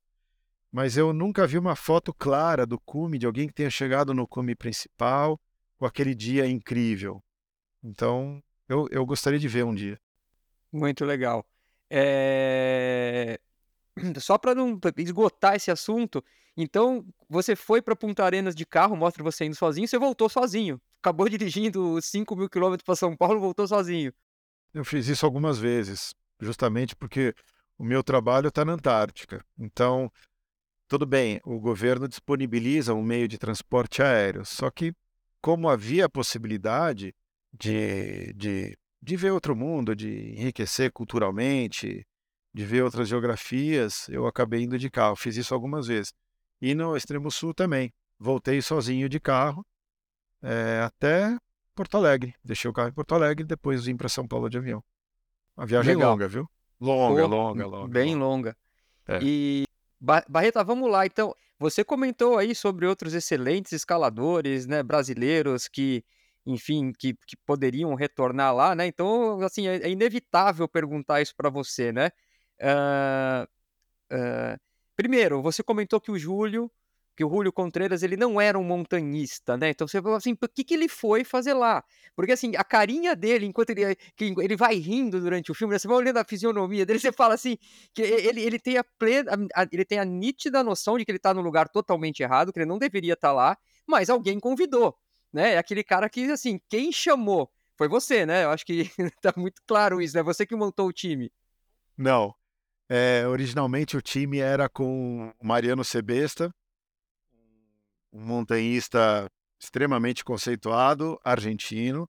[0.71, 4.29] Mas eu nunca vi uma foto clara do cume, de alguém que tenha chegado no
[4.29, 5.41] cume principal,
[5.81, 7.24] com aquele dia incrível.
[7.83, 9.99] Então, eu, eu gostaria de ver um dia.
[10.70, 11.45] Muito legal.
[11.89, 13.41] É...
[14.20, 16.22] Só para não esgotar esse assunto,
[16.55, 20.78] então você foi para Punta Arenas de carro, mostra você indo sozinho, você voltou sozinho.
[21.03, 24.12] Acabou dirigindo 5 mil quilômetros para São Paulo, voltou sozinho.
[24.74, 27.35] Eu fiz isso algumas vezes, justamente porque
[27.78, 29.43] o meu trabalho está na Antártica.
[29.59, 30.12] Então,
[30.87, 34.95] tudo bem, o governo disponibiliza um meio de transporte aéreo, só que
[35.41, 37.14] como havia a possibilidade
[37.53, 42.07] de, de, de ver outro mundo, de enriquecer culturalmente,
[42.53, 45.16] de ver outras geografias, eu acabei indo de carro.
[45.16, 46.12] Fiz isso algumas vezes.
[46.61, 47.93] E no extremo sul também.
[48.18, 49.64] Voltei sozinho de carro
[50.43, 51.38] é, até
[51.74, 52.34] Porto Alegre.
[52.45, 54.84] Deixei o carro em Porto Alegre e depois vim para São Paulo de avião.
[55.57, 56.11] Uma viagem Legal.
[56.11, 56.51] longa, viu?
[56.80, 57.88] Longa, Pô, longa, longa.
[57.88, 58.24] Bem longa.
[58.26, 58.57] longa.
[59.07, 59.20] É.
[59.22, 59.64] E
[60.01, 61.05] Barreta, vamos lá.
[61.07, 66.05] Então, você comentou aí sobre outros excelentes escaladores, né, brasileiros que,
[66.46, 68.86] enfim, que, que poderiam retornar lá, né?
[68.86, 72.11] Então, assim, é, é inevitável perguntar isso para você, né?
[72.61, 73.46] Ah,
[74.11, 74.59] ah,
[74.96, 76.70] primeiro, você comentou que o Júlio,
[77.21, 79.68] que o Júlio Contreras, ele não era um montanhista, né?
[79.68, 81.85] Então você falou assim, o que que ele foi fazer lá?
[82.16, 85.79] Porque assim, a carinha dele, enquanto ele, que ele vai rindo durante o filme, né,
[85.79, 87.59] você vai olhando a fisionomia dele, você fala assim,
[87.93, 91.18] que ele, ele tem a plena, a- ele tem a nítida noção de que ele
[91.18, 93.55] tá no lugar totalmente errado, que ele não deveria estar lá,
[93.87, 94.97] mas alguém convidou,
[95.31, 95.53] né?
[95.53, 98.45] É aquele cara que, assim, quem chamou foi você, né?
[98.45, 98.91] Eu acho que
[99.21, 100.23] tá muito claro isso, né?
[100.23, 101.31] Você que montou o time.
[101.99, 102.35] Não.
[102.89, 106.51] É, originalmente o time era com Mariano Sebesta,
[108.12, 109.26] um montanhista
[109.61, 112.08] extremamente conceituado, argentino,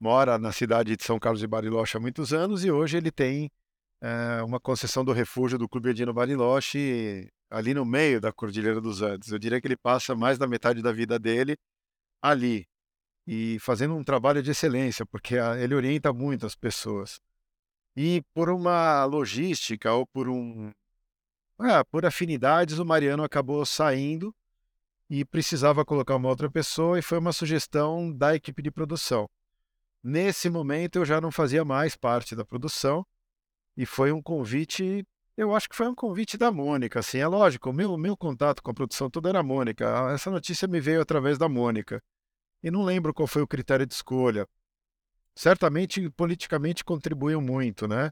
[0.00, 3.50] mora na cidade de São Carlos de Bariloche há muitos anos e hoje ele tem
[4.00, 9.02] é, uma concessão do refúgio do Clube Andino Bariloche ali no meio da Cordilheira dos
[9.02, 9.30] Andes.
[9.30, 11.56] Eu diria que ele passa mais da metade da vida dele
[12.22, 12.66] ali
[13.26, 17.18] e fazendo um trabalho de excelência, porque a- ele orienta muito as pessoas.
[17.96, 20.70] E por uma logística ou por um
[21.58, 24.34] ah, por afinidades, o Mariano acabou saindo
[25.08, 29.28] e precisava colocar uma outra pessoa e foi uma sugestão da equipe de produção.
[30.02, 33.06] Nesse momento eu já não fazia mais parte da produção
[33.76, 37.70] e foi um convite, eu acho que foi um convite da Mônica, assim, é lógico,
[37.70, 39.84] o meu, meu contato com a produção toda era a Mônica.
[40.12, 42.02] Essa notícia me veio através da Mônica.
[42.62, 44.48] E não lembro qual foi o critério de escolha.
[45.34, 48.10] Certamente, politicamente contribuiu muito, né?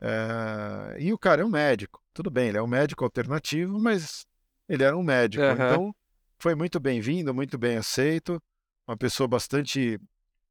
[0.00, 2.02] É, E o cara é um médico.
[2.12, 4.26] Tudo bem, ele é um médico alternativo, mas
[4.68, 5.44] ele era um médico.
[5.44, 5.54] Aham.
[5.54, 5.94] Então,
[6.38, 8.40] foi muito bem-vindo, muito bem aceito.
[8.86, 10.00] Uma pessoa bastante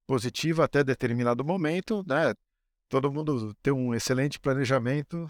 [0.06, 2.34] positiva até determinado momento, né?
[2.90, 5.28] Todo mundo tem um excelente planejamento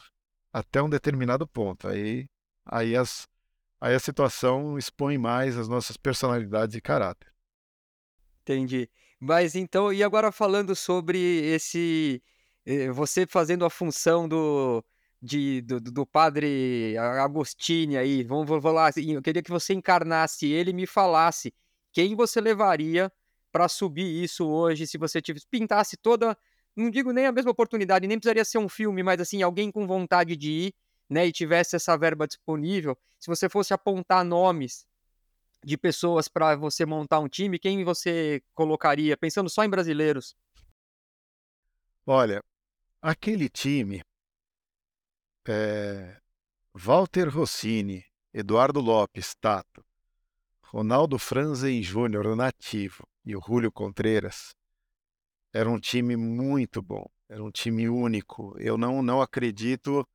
[0.51, 1.87] até um determinado ponto.
[1.87, 2.27] Aí,
[2.65, 3.27] aí, as,
[3.79, 7.31] aí a situação expõe mais as nossas personalidades e caráter.
[8.41, 8.89] Entendi.
[9.19, 12.21] Mas então, e agora falando sobre esse,
[12.65, 14.83] eh, você fazendo a função do,
[15.27, 20.47] de, do, do padre Agostini aí, vamos, vamos lá, assim, eu queria que você encarnasse
[20.47, 21.53] ele e me falasse
[21.91, 23.11] quem você levaria
[23.51, 26.37] para subir isso hoje, se você tivesse, pintasse toda,
[26.75, 29.85] não digo nem a mesma oportunidade, nem precisaria ser um filme, mas assim, alguém com
[29.85, 30.73] vontade de ir,
[31.09, 34.87] né, e tivesse essa verba disponível, se você fosse apontar nomes
[35.63, 40.35] de pessoas para você montar um time, quem você colocaria, pensando só em brasileiros?
[42.05, 42.41] Olha,
[43.01, 44.01] aquele time
[45.47, 46.19] é,
[46.73, 49.83] Walter Rossini, Eduardo Lopes, Tato,
[50.61, 54.55] Ronaldo Franzen Júnior, nativo, e o Julio Contreras,
[55.53, 58.55] era um time muito bom, era um time único.
[58.59, 60.07] Eu não, não acredito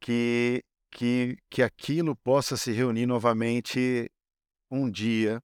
[0.00, 4.10] que, que, que aquilo possa se reunir novamente
[4.70, 5.42] um dia,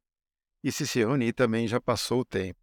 [0.62, 2.60] e se se reunir também já passou o tempo.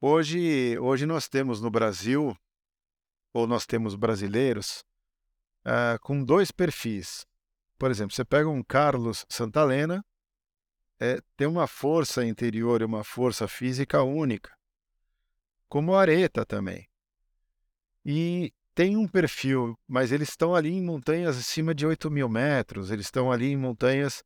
[0.00, 2.34] Hoje, hoje nós temos no Brasil,
[3.32, 4.84] ou nós temos brasileiros,
[5.68, 7.26] uh, com dois perfis.
[7.78, 10.04] Por exemplo, você pega um Carlos Santalena,
[10.98, 14.52] é, tem uma força interior e uma força física única,
[15.68, 16.88] como o Areta também.
[18.04, 22.90] E tem um perfil, mas eles estão ali em montanhas acima de 8 mil metros,
[22.90, 24.24] eles estão ali em montanhas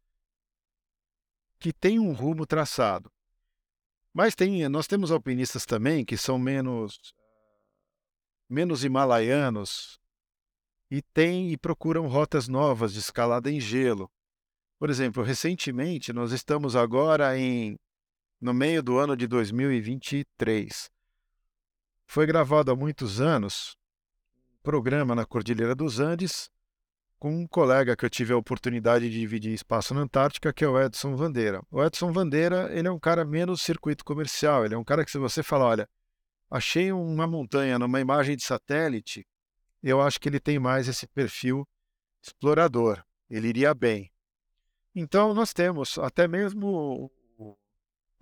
[1.58, 3.12] que têm um rumo traçado.
[4.14, 7.14] Mas tem, nós temos alpinistas também que são menos
[8.48, 10.01] menos himalaianos
[10.92, 14.10] e têm e procuram rotas novas de escalada em gelo.
[14.78, 17.78] Por exemplo, recentemente nós estamos agora em
[18.38, 20.90] no meio do ano de 2023.
[22.04, 23.74] Foi gravado há muitos anos
[24.46, 26.50] um programa na Cordilheira dos Andes
[27.18, 30.68] com um colega que eu tive a oportunidade de dividir espaço na Antártica, que é
[30.68, 31.62] o Edson Vandeira.
[31.70, 35.10] O Edson Vandeira, ele é um cara menos circuito comercial, ele é um cara que
[35.10, 35.88] se você falar, olha,
[36.50, 39.26] achei uma montanha numa imagem de satélite,
[39.82, 41.66] eu acho que ele tem mais esse perfil
[42.22, 44.10] explorador, ele iria bem.
[44.94, 47.10] Então nós temos até mesmo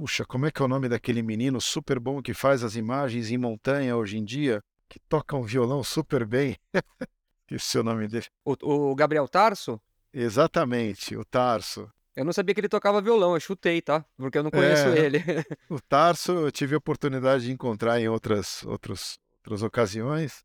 [0.00, 3.30] Puxa, como é que é o nome daquele menino super bom que faz as imagens
[3.30, 6.56] em montanha hoje em dia, que toca um violão super bem?
[7.44, 8.24] Esqueci o nome dele.
[8.42, 9.78] O, o Gabriel Tarso?
[10.11, 11.92] Exatamente, o Tarso.
[12.16, 14.02] Eu não sabia que ele tocava violão, eu chutei, tá?
[14.16, 14.98] Porque eu não conheço É.
[15.00, 15.18] ele.
[15.68, 20.42] O Tarso eu tive a oportunidade de encontrar em outras, outros, outras ocasiões.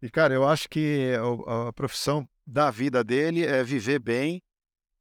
[0.00, 1.12] E, cara, eu acho que
[1.46, 4.40] a, profissão da vida dele é viver bem,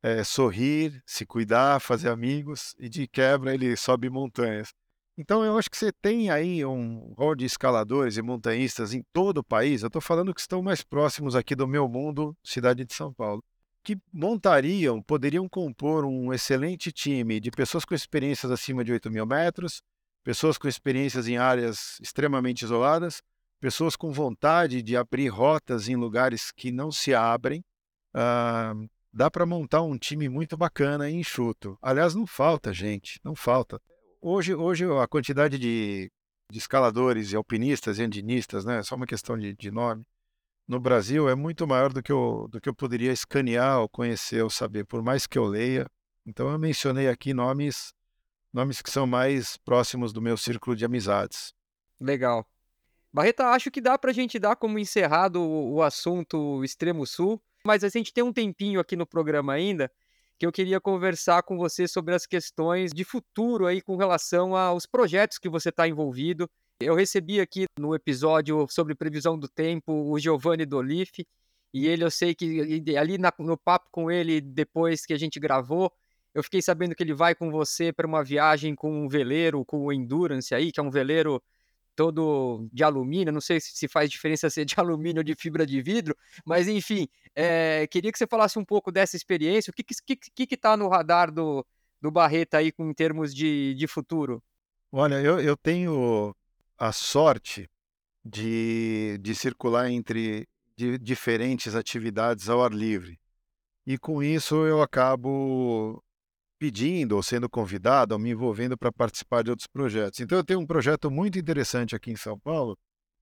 [0.01, 4.73] é sorrir, se cuidar, fazer amigos e de quebra ele sobe montanhas.
[5.17, 9.39] Então eu acho que você tem aí um rol de escaladores e montanhistas em todo
[9.39, 9.81] o país.
[9.81, 13.43] Eu estou falando que estão mais próximos aqui do meu mundo, cidade de São Paulo,
[13.83, 19.25] que montariam, poderiam compor um excelente time de pessoas com experiências acima de 8 mil
[19.25, 19.81] metros,
[20.23, 23.21] pessoas com experiências em áreas extremamente isoladas,
[23.59, 27.63] pessoas com vontade de abrir rotas em lugares que não se abrem.
[28.13, 28.73] Ah,
[29.11, 31.77] dá para montar um time muito bacana e enxuto.
[31.81, 33.81] Aliás, não falta gente, não falta.
[34.21, 36.11] Hoje, hoje a quantidade de,
[36.51, 40.03] de escaladores e alpinistas e andinistas, né, é só uma questão de, de nome,
[40.67, 44.43] no Brasil é muito maior do que, eu, do que eu poderia escanear ou conhecer
[44.43, 45.87] ou saber, por mais que eu leia.
[46.25, 47.93] Então eu mencionei aqui nomes,
[48.51, 51.53] nomes que são mais próximos do meu círculo de amizades.
[52.01, 52.45] Legal.
[53.11, 57.83] Barreta, acho que dá pra gente dar como encerrado o, o assunto Extremo Sul, mas
[57.83, 59.91] a gente tem um tempinho aqui no programa ainda
[60.39, 64.85] que eu queria conversar com você sobre as questões de futuro aí com relação aos
[64.85, 66.47] projetos que você está envolvido.
[66.79, 71.25] Eu recebi aqui no episódio sobre previsão do tempo o Giovanni Dolif,
[71.73, 72.61] e ele eu sei que
[72.95, 75.91] ali na- no papo com ele depois que a gente gravou,
[76.35, 79.85] eu fiquei sabendo que ele vai com você para uma viagem com um veleiro, com
[79.85, 81.41] o Endurance aí, que é um veleiro
[81.97, 85.81] todo de alumínio, não sei se faz diferença ser de alumínio ou de fibra de
[85.81, 90.15] vidro, mas enfim, é, queria que você falasse um pouco dessa experiência, o que que,
[90.15, 91.65] que, que tá no radar do,
[91.99, 94.41] do Barreta aí com, em termos de, de futuro?
[94.91, 96.35] Olha, eu, eu tenho
[96.77, 97.67] a sorte
[98.23, 103.19] de, de circular entre di- diferentes atividades ao ar livre.
[103.87, 106.03] E com isso eu acabo
[106.59, 110.19] pedindo ou sendo convidado ou me envolvendo para participar de outros projetos.
[110.19, 112.77] Então eu tenho um projeto muito interessante aqui em São Paulo,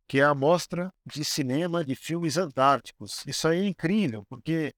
[0.07, 3.23] que é a Mostra de Cinema de Filmes Antárticos.
[3.25, 4.73] Isso aí é incrível, porque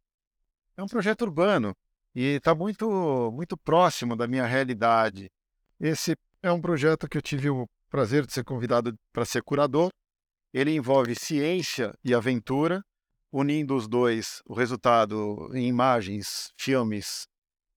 [0.76, 1.76] é um projeto urbano
[2.16, 5.30] e está muito, muito próximo da minha realidade.
[5.80, 9.90] Esse é um projeto que eu tive o prazer de ser convidado para ser curador.
[10.54, 12.84] Ele envolve ciência e aventura,
[13.32, 17.28] unindo os dois, o resultado em imagens, filmes.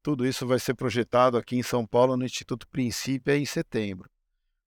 [0.03, 4.11] Tudo isso vai ser projetado aqui em São Paulo, no Instituto Princípio, em setembro.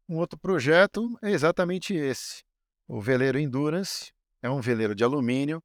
[0.08, 2.44] Um outro projeto é exatamente esse.
[2.88, 4.12] O veleiro Endurance
[4.42, 5.62] é um veleiro de alumínio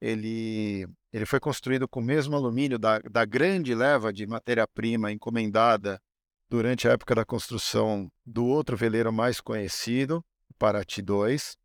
[0.00, 6.00] ele, ele foi construído com o mesmo alumínio da, da grande leva de matéria-prima encomendada
[6.48, 11.56] durante a época da construção do outro veleiro mais conhecido, o Paraty 2.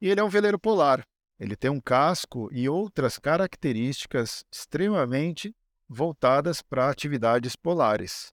[0.00, 1.06] E ele é um veleiro polar.
[1.38, 5.54] Ele tem um casco e outras características extremamente
[5.92, 8.32] voltadas para atividades polares.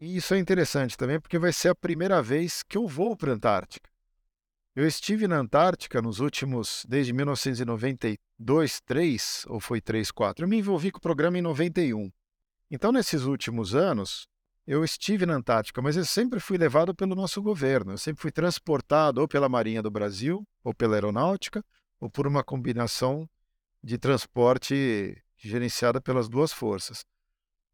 [0.00, 3.32] E isso é interessante também porque vai ser a primeira vez que eu vou para
[3.32, 3.90] a Antártica.
[4.76, 10.44] Eu estive na Antártica nos últimos, desde 1992, 3, ou foi 3, 4.
[10.44, 12.10] Eu me envolvi com o programa em 91.
[12.70, 14.28] Então, nesses últimos anos,
[14.66, 17.92] eu estive na Antártica, mas eu sempre fui levado pelo nosso governo.
[17.92, 21.64] Eu sempre fui transportado ou pela Marinha do Brasil, ou pela Aeronáutica,
[22.00, 23.28] ou por uma combinação
[23.82, 27.04] de transporte gerenciada pelas duas forças.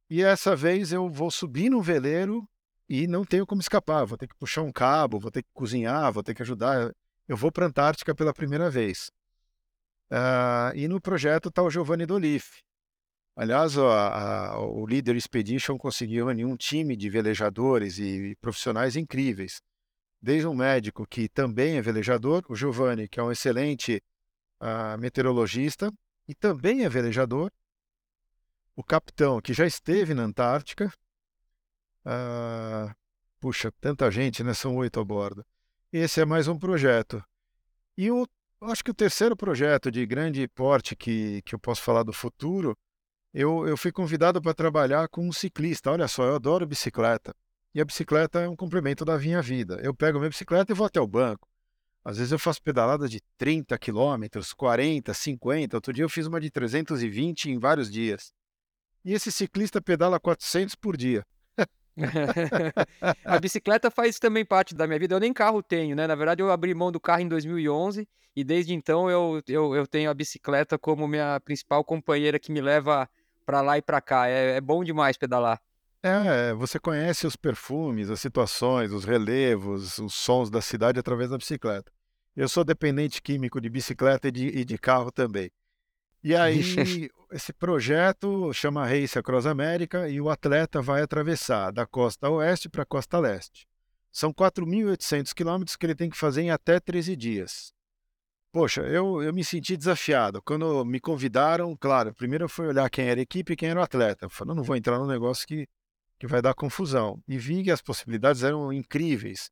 [0.08, 2.48] E essa vez eu vou subir no veleiro
[2.88, 4.04] e não tenho como escapar.
[4.04, 6.92] Vou ter que puxar um cabo, vou ter que cozinhar, vou ter que ajudar.
[7.28, 9.10] Eu vou para a Antártica pela primeira vez.
[10.10, 12.60] Uh, e no projeto está o Giovanni Dolif.
[13.36, 18.96] Aliás, a, a, o Leader Expedition conseguiu reunir um time de velejadores e, e profissionais
[18.96, 19.62] incríveis.
[20.20, 24.02] Desde um médico que também é velejador, o Giovanni, que é um excelente
[24.60, 25.92] uh, meteorologista
[26.30, 27.50] e também é velejador,
[28.76, 30.92] o capitão, que já esteve na Antártica.
[32.04, 32.94] Ah,
[33.40, 34.54] puxa, tanta gente, né?
[34.54, 35.44] São oito a bordo.
[35.92, 37.20] Esse é mais um projeto.
[37.98, 38.28] E o,
[38.60, 42.78] acho que o terceiro projeto de grande porte que, que eu posso falar do futuro,
[43.34, 45.90] eu, eu fui convidado para trabalhar com um ciclista.
[45.90, 47.34] Olha só, eu adoro bicicleta.
[47.74, 49.80] E a bicicleta é um complemento da minha vida.
[49.82, 51.49] Eu pego minha bicicleta e vou até o banco.
[52.10, 55.76] Às vezes eu faço pedaladas de 30 quilômetros, 40, 50.
[55.76, 58.32] Outro dia eu fiz uma de 320 em vários dias.
[59.04, 61.24] E esse ciclista pedala 400 por dia.
[63.24, 65.14] a bicicleta faz também parte da minha vida.
[65.14, 66.08] Eu nem carro tenho, né?
[66.08, 69.86] Na verdade, eu abri mão do carro em 2011 e desde então eu, eu, eu
[69.86, 73.08] tenho a bicicleta como minha principal companheira que me leva
[73.46, 74.26] para lá e para cá.
[74.26, 75.62] É, é bom demais pedalar.
[76.02, 81.38] É, você conhece os perfumes, as situações, os relevos, os sons da cidade através da
[81.38, 81.92] bicicleta.
[82.40, 85.50] Eu sou dependente químico de bicicleta e de, e de carro também.
[86.24, 86.62] E aí,
[87.30, 92.82] esse projeto chama Race Across America e o atleta vai atravessar da costa oeste para
[92.82, 93.68] a costa leste.
[94.10, 97.74] São 4.800 quilômetros que ele tem que fazer em até 13 dias.
[98.50, 100.40] Poxa, eu, eu me senti desafiado.
[100.40, 103.80] Quando me convidaram, claro, primeiro eu fui olhar quem era a equipe e quem era
[103.80, 104.24] o atleta.
[104.24, 105.68] Eu falei, não vou entrar num negócio que,
[106.18, 107.22] que vai dar confusão.
[107.28, 109.50] E vi que as possibilidades eram incríveis.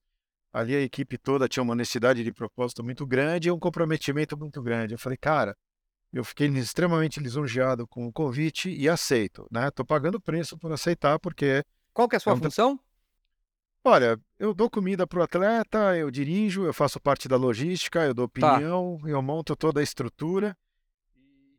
[0.52, 4.62] Ali a equipe toda tinha uma necessidade de propósito muito grande e um comprometimento muito
[4.62, 4.94] grande.
[4.94, 5.56] Eu falei, cara,
[6.12, 9.68] eu fiquei extremamente lisonjeado com o convite e aceito, né?
[9.68, 11.62] Estou pagando preço por aceitar, porque...
[11.92, 12.38] Qual que é a sua é um...
[12.38, 12.80] função?
[13.84, 18.12] Olha, eu dou comida para o atleta, eu dirijo, eu faço parte da logística, eu
[18.12, 18.54] dou tá.
[18.54, 19.08] opinião, tá.
[19.08, 20.56] eu monto toda a estrutura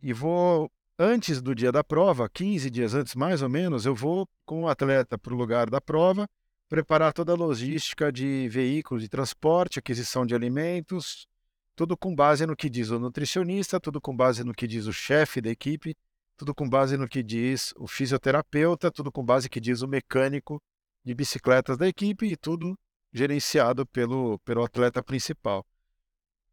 [0.02, 4.28] e vou, antes do dia da prova, 15 dias antes mais ou menos, eu vou
[4.46, 6.28] com o atleta para o lugar da prova,
[6.70, 11.28] preparar toda a logística de veículos de transporte, aquisição de alimentos,
[11.76, 14.94] tudo com base no que diz o nutricionista, tudo com base no que diz o
[14.94, 15.98] chefe da equipe,
[16.38, 19.88] tudo com base no que diz o fisioterapeuta, tudo com base no que diz o
[19.88, 20.62] mecânico
[21.04, 22.78] de bicicletas da equipe e tudo
[23.12, 25.66] gerenciado pelo, pelo atleta principal.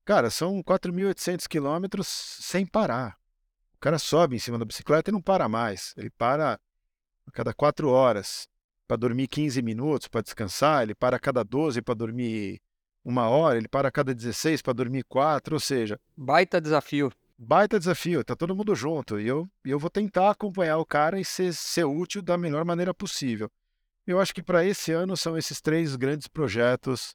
[0.03, 3.19] Cara, são 4.800 quilômetros sem parar.
[3.75, 5.93] O cara sobe em cima da bicicleta e não para mais.
[5.97, 6.59] Ele para
[7.27, 8.49] a cada quatro horas
[8.87, 10.83] para dormir 15 minutos, para descansar.
[10.83, 12.61] Ele para a cada 12 para dormir
[13.05, 15.99] uma hora, ele para a cada 16 para dormir quatro, ou seja.
[16.17, 17.13] Baita desafio.
[17.39, 19.21] Baita desafio, tá todo mundo junto.
[19.21, 22.95] E eu, eu vou tentar acompanhar o cara e ser, ser útil da melhor maneira
[22.95, 23.51] possível.
[24.07, 27.15] Eu acho que para esse ano são esses três grandes projetos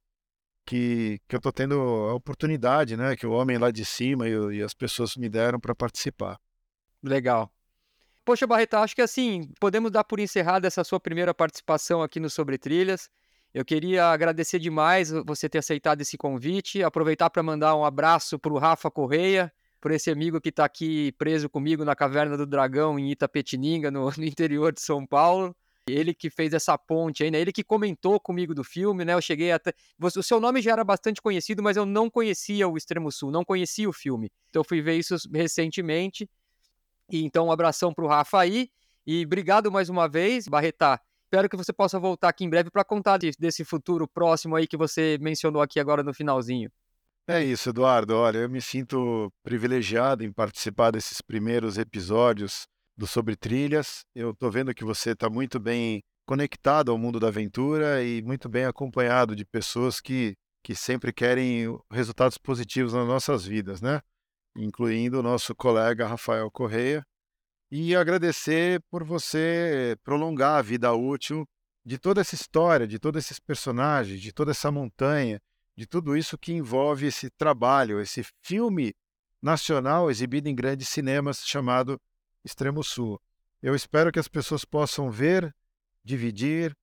[0.65, 3.15] que, que eu estou tendo a oportunidade, né?
[3.15, 6.39] Que o homem lá de cima e, e as pessoas me deram para participar.
[7.01, 7.51] Legal.
[8.23, 12.29] Poxa, Barreto, acho que assim, podemos dar por encerrada essa sua primeira participação aqui no
[12.29, 13.09] Sobre Trilhas.
[13.53, 18.53] Eu queria agradecer demais você ter aceitado esse convite, aproveitar para mandar um abraço para
[18.53, 19.51] o Rafa Correia,
[19.81, 24.05] por esse amigo que está aqui preso comigo na Caverna do Dragão, em Itapetininga, no,
[24.15, 25.55] no, interior de São Paulo.
[25.87, 27.41] Ele que fez essa ponte aí, né?
[27.41, 29.15] Ele que comentou comigo do filme, né?
[29.15, 29.73] Eu cheguei até.
[29.99, 33.43] O seu nome já era bastante conhecido, mas eu não conhecia o Extremo Sul, não
[33.43, 34.31] conhecia o filme.
[34.49, 36.29] Então eu fui ver isso recentemente.
[37.11, 38.69] E então um abração para o Rafa aí.
[39.05, 40.99] E obrigado mais uma vez, Barretá.
[41.25, 44.77] Espero que você possa voltar aqui em breve para contar desse futuro próximo aí que
[44.77, 46.69] você mencionou aqui agora no finalzinho.
[47.27, 48.15] É isso, Eduardo.
[48.15, 54.01] Olha, eu me sinto privilegiado em participar desses primeiros episódios do Sobre Trilhas.
[54.13, 58.49] Eu estou vendo que você está muito bem conectado ao mundo da aventura e muito
[58.49, 64.01] bem acompanhado de pessoas que, que sempre querem resultados positivos nas nossas vidas, né?
[64.55, 67.05] Incluindo o nosso colega Rafael Correia,
[67.69, 71.47] e agradecer por você prolongar a vida útil
[71.85, 75.41] de toda essa história, de todos esses personagens, de toda essa montanha,
[75.75, 78.93] de tudo isso que envolve esse trabalho, esse filme
[79.41, 81.99] nacional exibido em grandes cinemas chamado
[82.43, 83.19] Extremo Sul.
[83.61, 85.55] Eu espero que as pessoas possam ver,
[86.03, 86.75] dividir,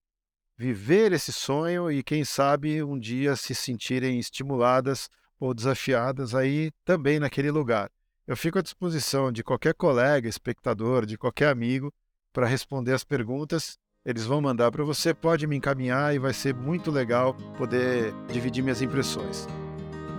[0.57, 5.09] viver esse sonho e, quem sabe, um dia se sentirem estimuladas
[5.39, 7.91] ou desafiadas aí também naquele lugar.
[8.27, 11.93] Eu fico à disposição de qualquer colega, espectador, de qualquer amigo
[12.33, 13.79] para responder as perguntas.
[14.05, 18.63] Eles vão mandar para você, pode me encaminhar e vai ser muito legal poder dividir
[18.63, 19.47] minhas impressões.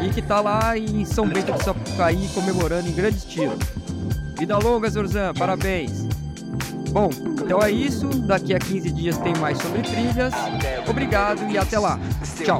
[0.05, 3.57] e que está lá em São Bento do Sapucaí comemorando em grande estilo.
[4.37, 6.07] Vida longa, Zorzan, parabéns!
[6.91, 7.09] Bom,
[7.43, 8.07] então é isso.
[8.07, 10.33] Daqui a 15 dias tem mais sobre trilhas.
[10.87, 11.99] Obrigado e até lá.
[12.43, 12.59] Tchau.